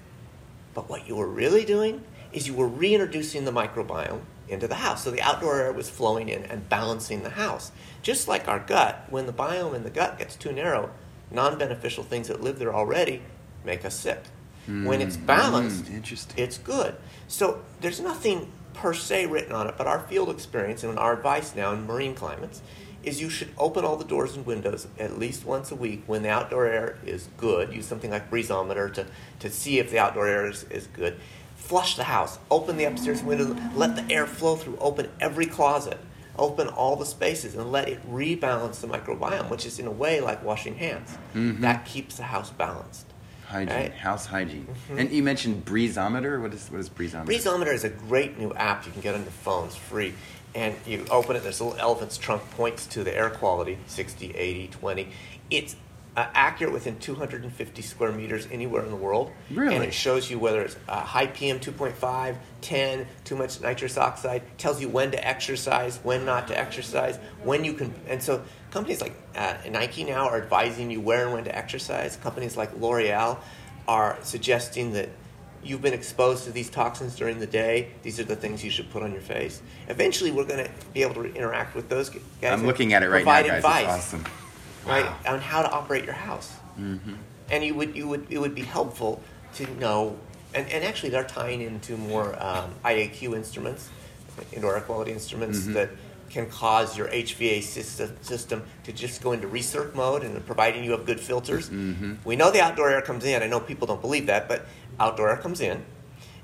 [0.75, 2.03] But what you were really doing
[2.33, 4.21] is you were reintroducing the microbiome
[4.53, 5.03] into the house.
[5.05, 7.73] So the outdoor air was flowing in and balancing the house.
[8.03, 10.91] Just like our gut, when the biome in the gut gets too narrow,
[11.31, 13.23] non beneficial things that live there already
[13.65, 14.23] make us sick.
[14.67, 16.39] when it's balanced, Mm, interesting.
[16.45, 16.95] it's good.
[17.27, 21.55] So there's nothing per se written on it, but our field experience and our advice
[21.57, 22.63] now in marine climates
[23.03, 26.23] is you should open all the doors and windows at least once a week when
[26.23, 27.73] the outdoor air is good.
[27.73, 29.05] Use something like breezometer to,
[29.41, 31.19] to see if the outdoor air is, is good.
[31.63, 32.39] Flush the house.
[32.51, 33.57] Open the upstairs window.
[33.75, 34.77] Let the air flow through.
[34.79, 35.99] Open every closet.
[36.39, 40.21] Open all the spaces and let it rebalance the microbiome, which is in a way
[40.21, 41.17] like washing hands.
[41.35, 43.07] That keeps the house balanced.
[43.47, 43.93] Hygiene, Right?
[43.93, 44.67] house hygiene.
[44.67, 44.99] Mm-hmm.
[44.99, 46.41] And you mentioned Breezometer.
[46.41, 47.27] What is what is Breezometer?
[47.27, 49.67] Breezometer is a great new app you can get on your phone.
[49.67, 50.15] It's free.
[50.55, 54.31] And you open it, there's a little elephant's trunk points to the air quality 60,
[54.35, 55.09] 80, 20.
[55.51, 55.77] It's
[56.17, 59.31] uh, accurate within 250 square meters anywhere in the world.
[59.51, 59.75] Really?
[59.75, 64.43] And it shows you whether it's uh, high PM 2.5, 10, too much nitrous oxide,
[64.59, 67.95] tells you when to exercise, when not to exercise, when you can.
[68.09, 72.17] And so companies like uh, Nike now are advising you where and when to exercise.
[72.17, 73.39] Companies like L'Oreal
[73.89, 75.09] are suggesting that
[75.65, 77.91] you've been exposed to these toxins during the day.
[78.03, 79.63] These are the things you should put on your face.
[79.89, 82.23] Eventually, we're going to be able to interact with those guys.
[82.43, 83.51] I'm looking at it right now, guys.
[83.59, 84.25] Advice, It's awesome.
[84.87, 86.53] Right on how to operate your house.
[86.79, 87.15] Mm-hmm.
[87.51, 89.23] And you would you would it would be helpful
[89.55, 90.19] to know.
[90.55, 93.89] And, and actually, they're tying into more um, IAQ instruments,
[94.53, 95.73] indoor air quality instruments Mm-hmm.
[95.75, 95.91] that
[96.29, 100.93] can cause your HVA system, system to just go into recirc mode and providing you
[100.93, 101.69] have good filters.
[101.69, 102.15] Mm-hmm.
[102.25, 103.43] We know the outdoor air comes in.
[103.43, 104.65] I know people don't believe that, but
[104.99, 105.85] outdoor air comes in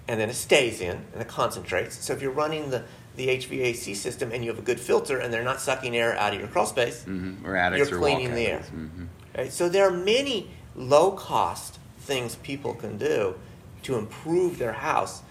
[0.07, 2.05] and then it stays in and it concentrates.
[2.05, 2.85] So if you're running the,
[3.19, 6.33] the HVAC system and you have a good filter and they're not sucking air out
[6.33, 7.45] of your crawl space, Mhm.
[7.45, 8.59] Or attics you're or cleaning the air.
[8.61, 8.71] cabinets.
[8.97, 9.07] Mhm.
[9.37, 9.53] Right?
[9.53, 13.35] So there are many low cost things people can do
[13.83, 15.23] to improve their house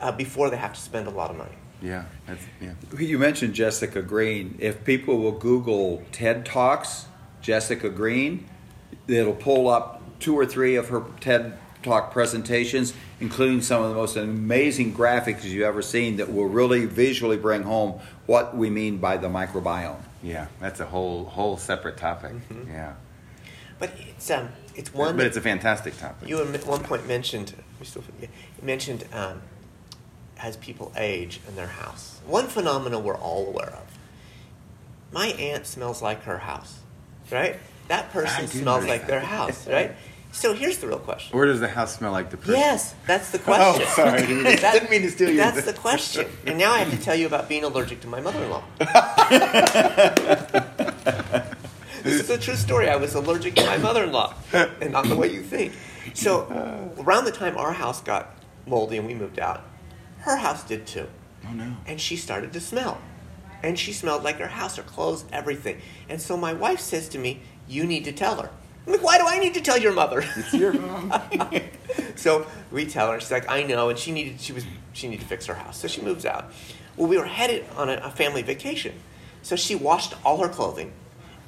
[0.00, 1.54] uh, before they have to spend a lot of money.
[1.80, 2.72] Yeah, that's yeah.
[2.98, 4.56] You mentioned Jessica Green.
[4.60, 7.06] If people will Google TED Talks,
[7.40, 8.48] Jessica Green,
[9.08, 13.96] it'll pull up two or three of her TED Talk presentations, including some of the
[13.96, 18.98] most amazing graphics you've ever seen that will really visually bring home what we mean
[18.98, 20.00] by the microbiome.
[20.22, 22.32] Yeah, that's a whole whole separate topic.
[22.32, 22.70] Mm-hmm.
[22.70, 22.94] Yeah,
[23.80, 25.16] But it's um, it's one.
[25.16, 26.28] but it's a fantastic topic.
[26.28, 28.28] You at one point mentioned we still you
[28.62, 29.42] mentioned um,
[30.38, 32.20] as people age in their house.
[32.26, 33.98] One phenomenon we're all aware of.
[35.12, 36.78] My aunt smells like her house,
[37.30, 37.56] right?
[37.88, 39.08] That person smells like that.
[39.08, 39.92] their house, right?
[40.32, 41.36] So here's the real question.
[41.36, 42.54] Where does the house smell like the person?
[42.54, 43.82] Yes, that's the question.
[43.86, 44.22] Oh, sorry.
[44.22, 46.26] I didn't mean- to steal your- That's the question.
[46.46, 48.62] And now I have to tell you about being allergic to my mother-in-law.
[52.02, 52.88] this is a true story.
[52.88, 54.34] I was allergic to my mother-in-law,
[54.80, 55.72] and not the way you think.
[56.14, 56.46] So,
[56.98, 58.34] around the time our house got
[58.66, 59.62] moldy and we moved out,
[60.20, 61.08] her house did too,
[61.46, 61.76] Oh no.
[61.86, 63.00] and she started to smell,
[63.62, 65.80] and she smelled like her house, her clothes, everything.
[66.08, 68.50] And so my wife says to me, "You need to tell her."
[68.86, 71.12] I'm like, "Why do I need to tell your mother?" It's your mom.
[72.16, 75.22] So we tell her, she's like, I know, and she needed she was she needed
[75.22, 75.78] to fix her house.
[75.78, 76.52] So she moves out.
[76.96, 78.94] Well, we were headed on a, a family vacation.
[79.42, 80.92] So she washed all her clothing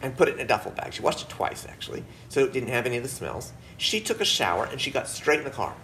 [0.03, 0.93] and put it in a duffel bag.
[0.93, 3.53] She washed it twice actually, so it didn't have any of the smells.
[3.76, 5.74] She took a shower and she got straight in the car.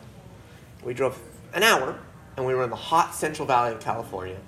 [0.85, 1.19] We drove
[1.55, 1.99] an hour
[2.37, 4.39] and we were in the hot Central Valley of California.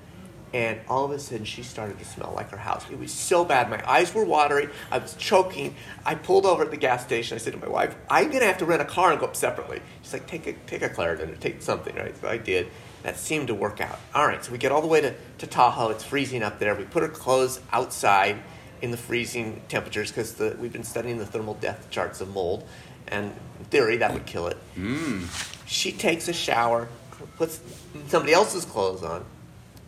[0.54, 2.84] And all of a sudden, she started to smell like her house.
[2.90, 3.70] It was so bad.
[3.70, 4.68] My eyes were watery.
[4.90, 5.74] I was choking.
[6.04, 7.36] I pulled over at the gas station.
[7.36, 9.26] I said to my wife, I'm going to have to rent a car and go
[9.26, 9.80] up separately.
[10.02, 12.14] She's like, take a, take a Claritin or take something, right?
[12.20, 12.68] So I did.
[13.02, 13.98] That seemed to work out.
[14.14, 15.88] All right, so we get all the way to, to Tahoe.
[15.88, 16.74] It's freezing up there.
[16.74, 18.36] We put her clothes outside
[18.80, 22.68] in the freezing temperatures because we've been studying the thermal death charts of mold.
[23.08, 24.56] And in theory, that would kill it.
[24.74, 25.24] Hmm.
[25.66, 26.88] She takes a shower,
[27.36, 27.60] puts
[28.08, 29.24] somebody else's clothes on,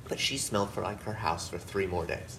[0.09, 2.39] but she smelled for like her house for three more days.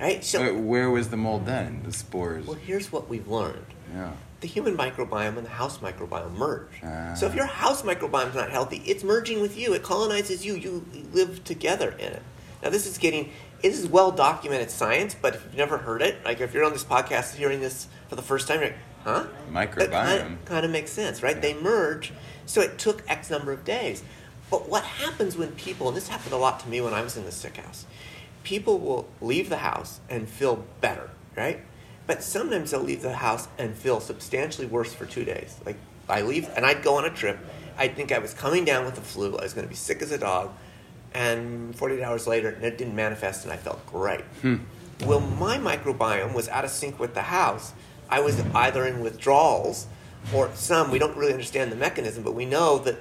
[0.00, 0.24] Right?
[0.24, 1.82] So, Wait, where was the mold then?
[1.84, 2.46] The spores.
[2.46, 4.12] well, here's what we've learned Yeah.
[4.40, 6.80] the human microbiome and the house microbiome merge.
[6.82, 7.12] Ah.
[7.14, 9.74] So if your house microbiome is not healthy, it's merging with you.
[9.74, 10.54] It colonizes you.
[10.54, 12.22] You live together in it.
[12.62, 13.30] Now this is getting
[13.62, 16.72] this is well documented science, but if you've never heard it, like if you're on
[16.72, 19.26] this podcast hearing this for the first time, you're like, huh?
[19.52, 20.32] That kind Microbiome.
[20.32, 21.38] of, kind of makes sense, right?
[21.40, 22.12] They merge.
[22.46, 24.02] So it took X number of days.
[24.50, 27.16] But what happens when people, and this happened a lot to me when I was
[27.16, 27.86] in the sick house,
[28.42, 31.60] people will leave the house and feel better, right?
[32.06, 35.56] But sometimes they'll leave the house and feel substantially worse for two days.
[35.64, 35.76] Like
[36.08, 37.38] I leave, and I'd go on a trip.
[37.78, 39.36] I'd think I was coming down with the flu.
[39.36, 40.50] I was going to be sick as a dog,
[41.14, 44.22] and 48 hours later, it didn't manifest, and I felt great.
[44.42, 44.56] Hmm.
[45.04, 47.72] Well, my microbiome was out of sync with the house.
[48.10, 49.86] I was either in withdrawals,
[50.34, 52.98] or some we don't really understand the mechanism, but we know that.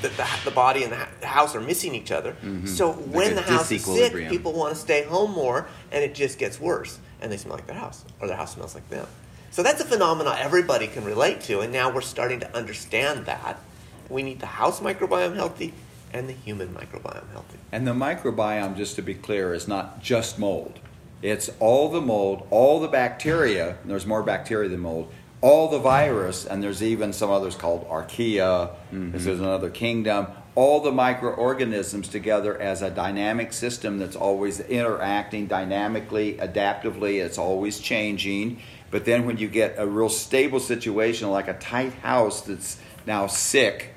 [0.00, 2.32] That the, the body and the, house are missing each other.
[2.32, 2.66] Mm-hmm.
[2.66, 6.14] So when a the house is sick, people want to stay home more, and it
[6.14, 9.06] just gets worse, and they smell like their house, or their house smells like them.
[9.52, 13.60] So that's a phenomenon everybody can relate to, and now we're starting to understand that.
[14.08, 15.74] We need the house microbiome healthy
[16.12, 17.58] and the human microbiome healthy.
[17.70, 20.78] And the microbiome, just to be clear, is not just mold.
[21.22, 25.12] It's all the mold, all the bacteria, and there's more bacteria than mold,
[25.42, 29.10] all the virus, and there's even some others called archaea, mm-hmm.
[29.10, 36.34] there's another kingdom, all the microorganisms together as a dynamic system that's always interacting dynamically,
[36.34, 38.60] adaptively, it's always changing.
[38.90, 43.26] But then when you get a real stable situation like a tight house that's now
[43.26, 43.94] sick,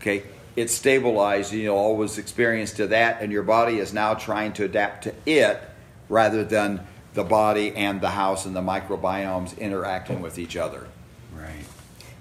[0.00, 0.22] okay,
[0.54, 1.52] it's stabilized.
[1.52, 5.14] You know, always experienced to that, and your body is now trying to adapt to
[5.26, 5.60] it
[6.08, 10.88] rather than the body and the house and the microbiomes interacting with each other.
[11.34, 11.64] Right.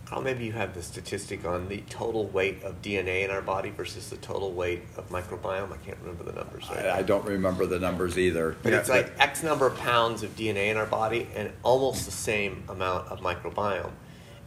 [0.05, 3.71] Carl, maybe you have the statistic on the total weight of DNA in our body
[3.71, 5.71] versus the total weight of microbiome.
[5.71, 8.55] I can't remember the numbers right I, I don't remember the numbers either.
[8.61, 12.05] But Yeah, it's like X number of pounds of DNA in our body and almost
[12.05, 13.91] the same amount of microbiome.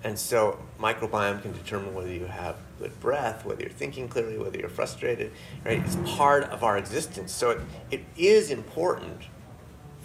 [0.05, 4.57] And so, microbiome can determine whether you have good breath, whether you're thinking clearly, whether
[4.57, 5.33] you're frustrated,
[5.65, 5.83] right?
[5.85, 7.33] It's part of our existence.
[7.33, 9.23] So, it, it is important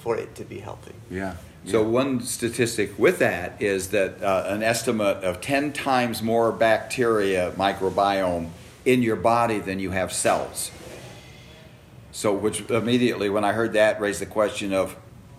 [0.02, 0.94] for it to be healthy.
[1.10, 1.36] Yeah.
[1.66, 7.52] So one statistic with that is that uh, an estimate of 10 times more bacteria
[7.52, 8.50] microbiome
[8.84, 10.72] in your body than you have cells.
[12.12, 14.98] So which immediately when I heard that raised the question of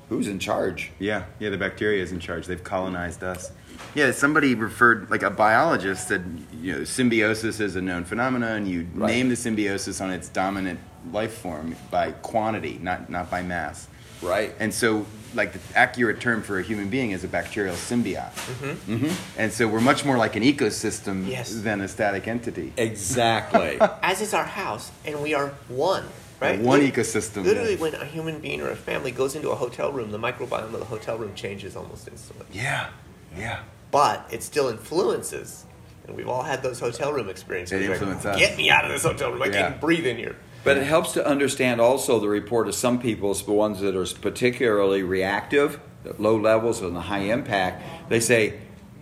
[0.09, 0.93] who's in charge?
[1.01, 2.47] Yeah, yeah, the bacteria is in charge.
[2.47, 3.51] They've colonized us.
[3.95, 8.59] Yeah, somebody referred, like a biologist said, you know, symbiosis is a known phenomenon.
[8.59, 9.09] And you Right.
[9.09, 10.79] name the symbiosis on its dominant
[11.13, 13.89] life form by quantity, not not by mass.
[14.23, 14.55] Right.
[14.59, 15.05] And so,
[15.35, 18.33] like the accurate term for a human being is a bacterial symbiote.
[18.33, 19.11] Mm-hmm.
[19.39, 21.53] And so, we're much more like an ecosystem Yes.
[21.63, 22.73] than a static entity.
[22.77, 23.79] Exactly.
[24.03, 26.05] As is our house, and we are one,
[26.41, 26.61] right?
[26.61, 29.91] one Lit- ecosystem, Literally, when a human being or a family goes into a hotel
[29.93, 32.47] room, the microbiome of the hotel room changes almost instantly.
[32.53, 32.89] Yeah,
[33.37, 33.61] yeah.
[33.91, 35.65] but it still influences.
[36.07, 37.81] And we've all had those hotel room experiences.
[37.81, 38.37] It You're like, us.
[38.39, 39.41] Get me out of this hotel room.
[39.43, 39.53] I Yeah.
[39.69, 40.35] can't breathe in here.
[40.65, 44.07] But it helps to understand also the report of some people, the ones that are
[44.21, 47.83] particularly reactive, at low levels and the high impact.
[48.09, 48.59] They say,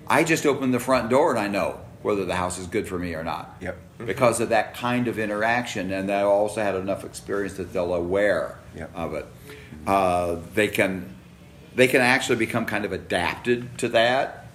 [0.06, 2.98] I just opened the front door and I know whether the house is good for
[2.98, 3.56] me or not.
[3.61, 3.76] Yep.
[4.06, 8.58] Because of that kind of interaction, and they also had enough experience that they'll aware
[8.74, 8.90] Yep.
[8.94, 9.26] of it.
[9.86, 11.14] Uh, they can
[11.74, 14.46] they can actually become kind of adapted to that.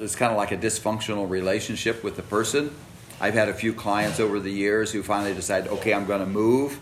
[0.00, 2.74] It's kind of like a dysfunctional relationship with the person.
[3.20, 6.26] I've had a few clients over the years who finally decide, okay, I'm going to
[6.26, 6.78] move,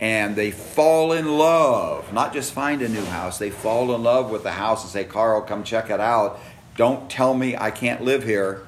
[0.00, 2.12] and they fall in love.
[2.12, 5.04] Not just find a new house, they fall in love with the house and say,
[5.04, 6.38] Carl, come check it out.
[6.76, 8.66] Don't tell me I can't live here.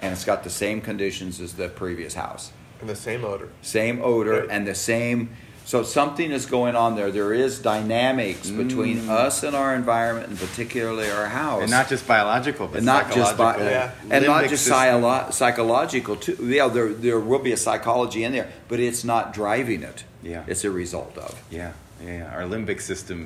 [0.00, 3.48] And it's got the same conditions as the previous house And the same odor.
[3.62, 4.48] same odor Right.
[4.50, 5.30] and the same
[5.70, 10.38] so something is going on there there is dynamics between us and our environment and
[10.46, 11.62] particularly our house Mm.
[11.64, 13.66] And not just biological, but and not just bi- psychological.
[13.70, 14.14] Yeah.
[14.14, 18.48] and not just psycholo- psychological too yeah there, there will be a psychology in there
[18.70, 20.44] but it's not driving it Yeah.
[20.52, 21.72] it's a result of Yeah,
[22.04, 22.34] yeah, yeah.
[22.36, 23.20] Our limbic system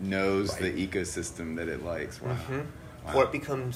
[0.00, 0.62] knows Right.
[0.66, 2.14] the ecosystem that it likes.
[2.22, 2.36] Wow.
[3.04, 3.14] Wow.
[3.16, 3.74] Or it becomes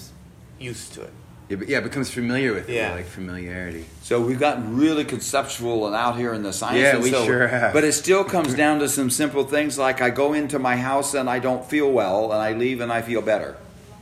[0.59, 1.13] used to it.
[1.51, 2.75] Yeah, yeah, it becomes familiar with it.
[2.75, 2.93] Yeah.
[2.95, 3.85] like familiarity.
[4.03, 6.79] So we've gotten really conceptual and out here in the science.
[6.79, 7.73] Yeah, we so- sure have.
[7.73, 11.13] But it still comes down to some simple things like I go into my house
[11.15, 13.57] and I don't feel well, and I leave and I feel better.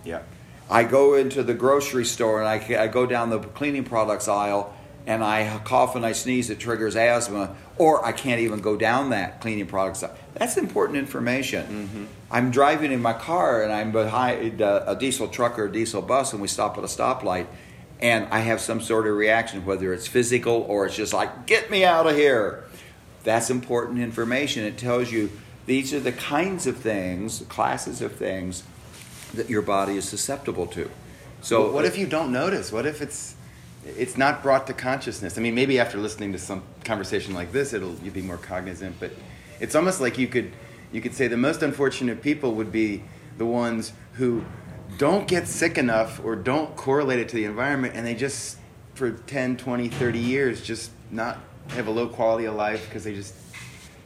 [0.04, 0.20] Yeah.
[0.70, 4.74] I go into the grocery store and I, I go down the cleaning products aisle
[5.06, 9.10] and I cough and I sneeze, it triggers asthma, or I can't even go down
[9.10, 10.04] that cleaning products.
[10.34, 11.66] That's important information.
[11.66, 12.04] Mm-hmm.
[12.30, 16.02] I'm driving in my car and I'm behind a, a diesel truck or a diesel
[16.02, 17.46] bus and we stop at a stoplight
[18.00, 21.70] and I have some sort of reaction, whether it's physical or it's just like, get
[21.70, 22.64] me out of here.
[23.24, 24.64] That's important information.
[24.64, 25.30] It tells you
[25.66, 28.62] these are the kinds of things, classes of things
[29.34, 30.90] that your body is susceptible to.
[31.40, 32.72] So So what if you don't notice?
[32.72, 33.34] What if it's
[33.96, 35.38] it's not brought to consciousness?
[35.38, 38.96] I mean, maybe after listening to some conversation like this, it'll you'll be more cognizant.
[39.00, 39.12] But
[39.60, 40.52] it's almost like you could
[40.92, 43.04] you could say the most unfortunate people would be
[43.36, 44.44] the ones who
[44.96, 48.58] don't get sick enough or don't correlate it to the environment, and they just
[48.94, 53.14] for 10, 20, 30 years just not have a low quality of life because they
[53.14, 53.34] just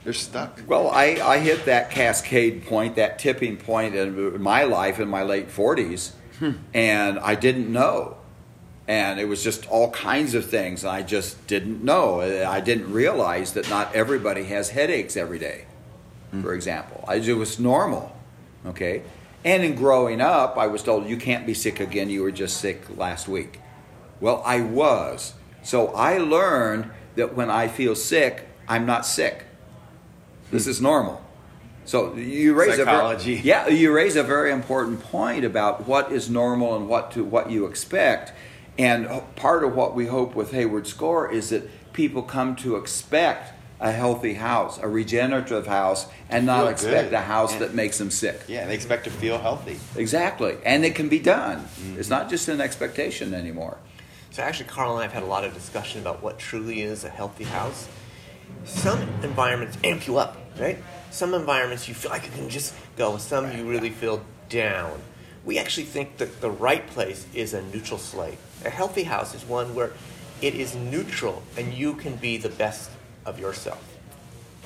[0.05, 0.61] they're stuck.
[0.67, 5.23] Well, I, I hit that cascade point, that tipping point in my life in my
[5.23, 6.53] late 40s, hmm.
[6.75, 8.17] and I didn't know.
[8.89, 10.85] And it was just all kinds of things.
[10.85, 12.21] I just didn't know.
[12.21, 15.67] I didn't realize that not everybody has headaches every day,
[16.31, 16.55] for hmm.
[16.55, 17.05] example.
[17.07, 18.15] I, it was normal,
[18.67, 19.03] okay?
[19.45, 22.59] And in growing up, I was told, you can't be sick again, you were just
[22.59, 23.61] sick last week.
[24.21, 25.35] Well, I was.
[25.63, 29.45] So I learned that when I feel sick, I'm not sick.
[30.51, 30.71] This hmm.
[30.71, 31.23] is normal.
[31.85, 33.33] So you raise Psychology.
[33.33, 37.11] a very, yeah, you raise a very important point about what is normal and what
[37.13, 38.33] to what you expect.
[38.79, 43.53] And part of what we hope with Hayward Score is that people come to expect
[43.81, 47.17] a healthy house, a regenerative house, and not expect good.
[47.17, 48.41] a house And- that makes them sick.
[48.49, 49.79] Yeah, they expect to feel healthy.
[49.97, 50.57] Exactly.
[50.65, 51.59] And it can be done.
[51.65, 51.99] Mm-hmm.
[51.99, 53.79] It's not just an expectation anymore.
[54.31, 57.05] So actually, Carl and I have had a lot of discussion about what truly is
[57.05, 57.89] a healthy house.
[58.65, 60.79] Some environments amp you up, right?
[61.11, 63.19] Some environments you feel like you can just go.
[63.19, 65.01] Some you really feel down.
[65.45, 68.39] we actually think that the right place is a neutral slate.
[68.65, 69.93] A healthy house is one where
[70.41, 72.91] it is neutral and you can be the best
[73.25, 73.89] of yourself.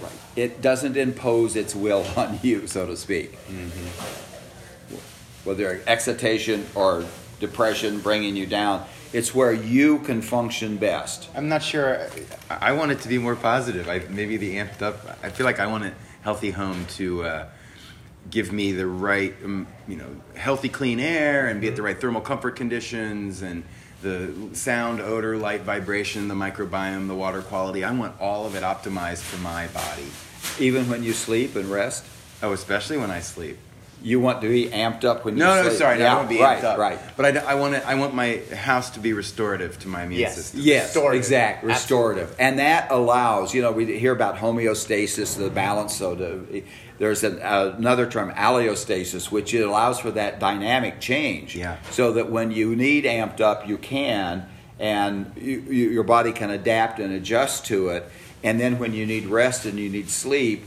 [0.01, 0.13] Right.
[0.35, 3.39] It doesn't impose its will on you, so to speak.
[5.45, 7.05] Whether excitation or
[7.41, 11.29] depression bringing you down, it's where you can function best.
[11.35, 12.09] I'm not sure.
[12.51, 13.89] I, I want it to be more positive.
[13.89, 15.19] I, maybe the amped up.
[15.23, 15.93] I feel like I want a
[16.23, 17.49] healthy home to uh,
[18.31, 21.99] give me the right, um, you know, healthy, clean air and be at the right
[21.99, 23.63] thermal comfort conditions and
[24.07, 27.83] the sound, odor, light, vibration, the microbiome, the water quality.
[27.85, 30.07] I want all of it optimized for my body.
[30.61, 32.05] Even when you sleep and rest,
[32.43, 33.59] Oh, especially when I sleep.
[34.03, 35.65] you want to be amped up when you No, sleep.
[35.65, 36.79] no, no, sorry, no, I Yeah, won't be right, amped up.
[36.79, 36.99] Right.
[37.17, 40.03] But I, d- I want it, I want my house to be restorative to my
[40.05, 40.37] immune Yes.
[40.37, 40.61] system.
[40.63, 41.19] Yes, Restorative.
[41.21, 45.97] exact, restorative, and that allows you know we hear about homeostasis, the balance.
[45.97, 46.63] So the,
[46.99, 51.57] there's an, another term, allostasis, which it allows for that dynamic change.
[51.57, 51.77] Yeah.
[51.91, 56.51] So that when you need amped up, you can, and you, you, your body can
[56.51, 58.11] adapt and adjust to it.
[58.43, 60.65] And then when you need rest and you need sleep,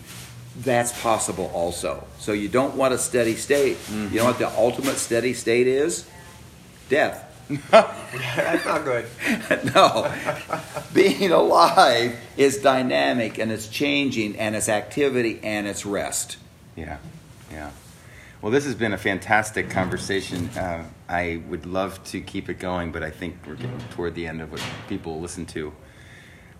[0.57, 2.05] that's possible also.
[2.17, 3.77] So you don't want a steady state.
[3.77, 4.13] Mm-hmm.
[4.13, 6.07] You know what the ultimate steady state is?
[6.89, 7.25] Death.
[7.50, 9.06] That's not good.
[9.76, 10.12] no.
[10.93, 16.38] Being alive is dynamic and it's changing and it's activity and it's rest.
[16.76, 16.97] Yeah,
[17.52, 17.72] yeah.
[18.41, 20.47] Well, this has been a fantastic conversation.
[20.50, 24.28] Uh, I would love to keep it going, but I think we're getting toward the
[24.28, 25.74] end of what people listen to.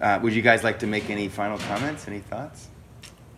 [0.02, 2.08] Uh, would you guys like to make any final comments?
[2.08, 2.68] Any thoughts?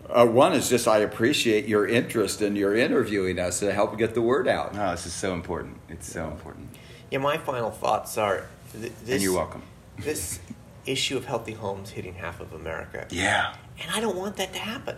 [0.10, 4.14] Uh, one is just I appreciate your interest in your interviewing us to help get
[4.14, 4.74] the word out.
[4.74, 5.78] No, this is so important.
[5.89, 6.70] It's so important.
[7.12, 9.16] Yeah, my final thoughts are th- this.
[9.16, 9.62] And you're welcome.
[9.99, 10.39] This
[10.86, 13.05] issue of healthy homes hitting half of America.
[13.12, 13.53] Yeah.
[13.80, 14.97] And I don't want that to happen.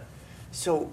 [0.52, 0.92] So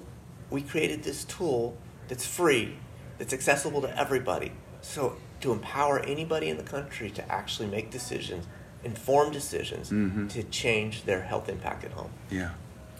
[0.49, 1.77] we created this tool
[2.09, 2.77] that's free,
[3.19, 4.53] that's accessible to everybody.
[4.81, 8.47] So to empower anybody in the country to actually make decisions,
[8.83, 10.27] informed decisions, mm-hmm.
[10.29, 12.11] to change their health impact at home.
[12.31, 12.51] Yeah.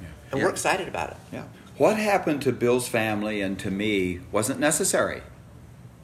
[0.01, 0.07] yeah.
[0.31, 0.45] And Yeah.
[0.45, 1.17] we're excited about it.
[1.33, 1.45] Yeah.
[1.79, 5.23] What happened to Bill's family and to me wasn't necessary.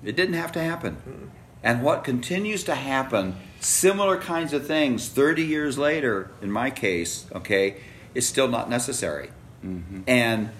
[0.03, 1.31] It didn't have to happen.
[1.63, 7.27] And what continues to happen, similar kinds of things 30 years later, in my case,
[7.35, 7.77] okay,
[8.15, 9.31] is still not necessary.
[9.65, 10.03] Mm-hmm.
[10.07, 10.51] And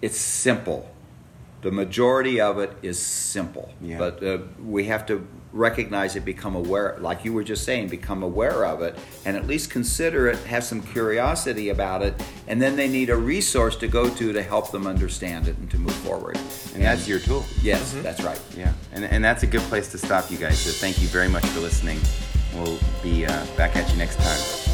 [0.00, 0.93] it's simple.
[1.64, 3.72] The majority of it is simple.
[3.80, 3.96] Yeah.
[3.96, 8.22] But uh, we have to recognize it, become aware, like you were just saying, become
[8.22, 12.76] aware of it, and at least consider it, have some curiosity about it, and then
[12.76, 15.94] they need a resource to go to to help them understand it and to move
[15.94, 16.36] forward.
[16.74, 17.46] And that's your tool.
[17.62, 18.40] Yes, that's right.
[18.54, 18.74] Yeah.
[18.92, 20.58] And, and that's a good place to stop you guys.
[20.58, 21.98] So thank you very much for listening.
[22.54, 24.73] We'll be uh, back at you next time.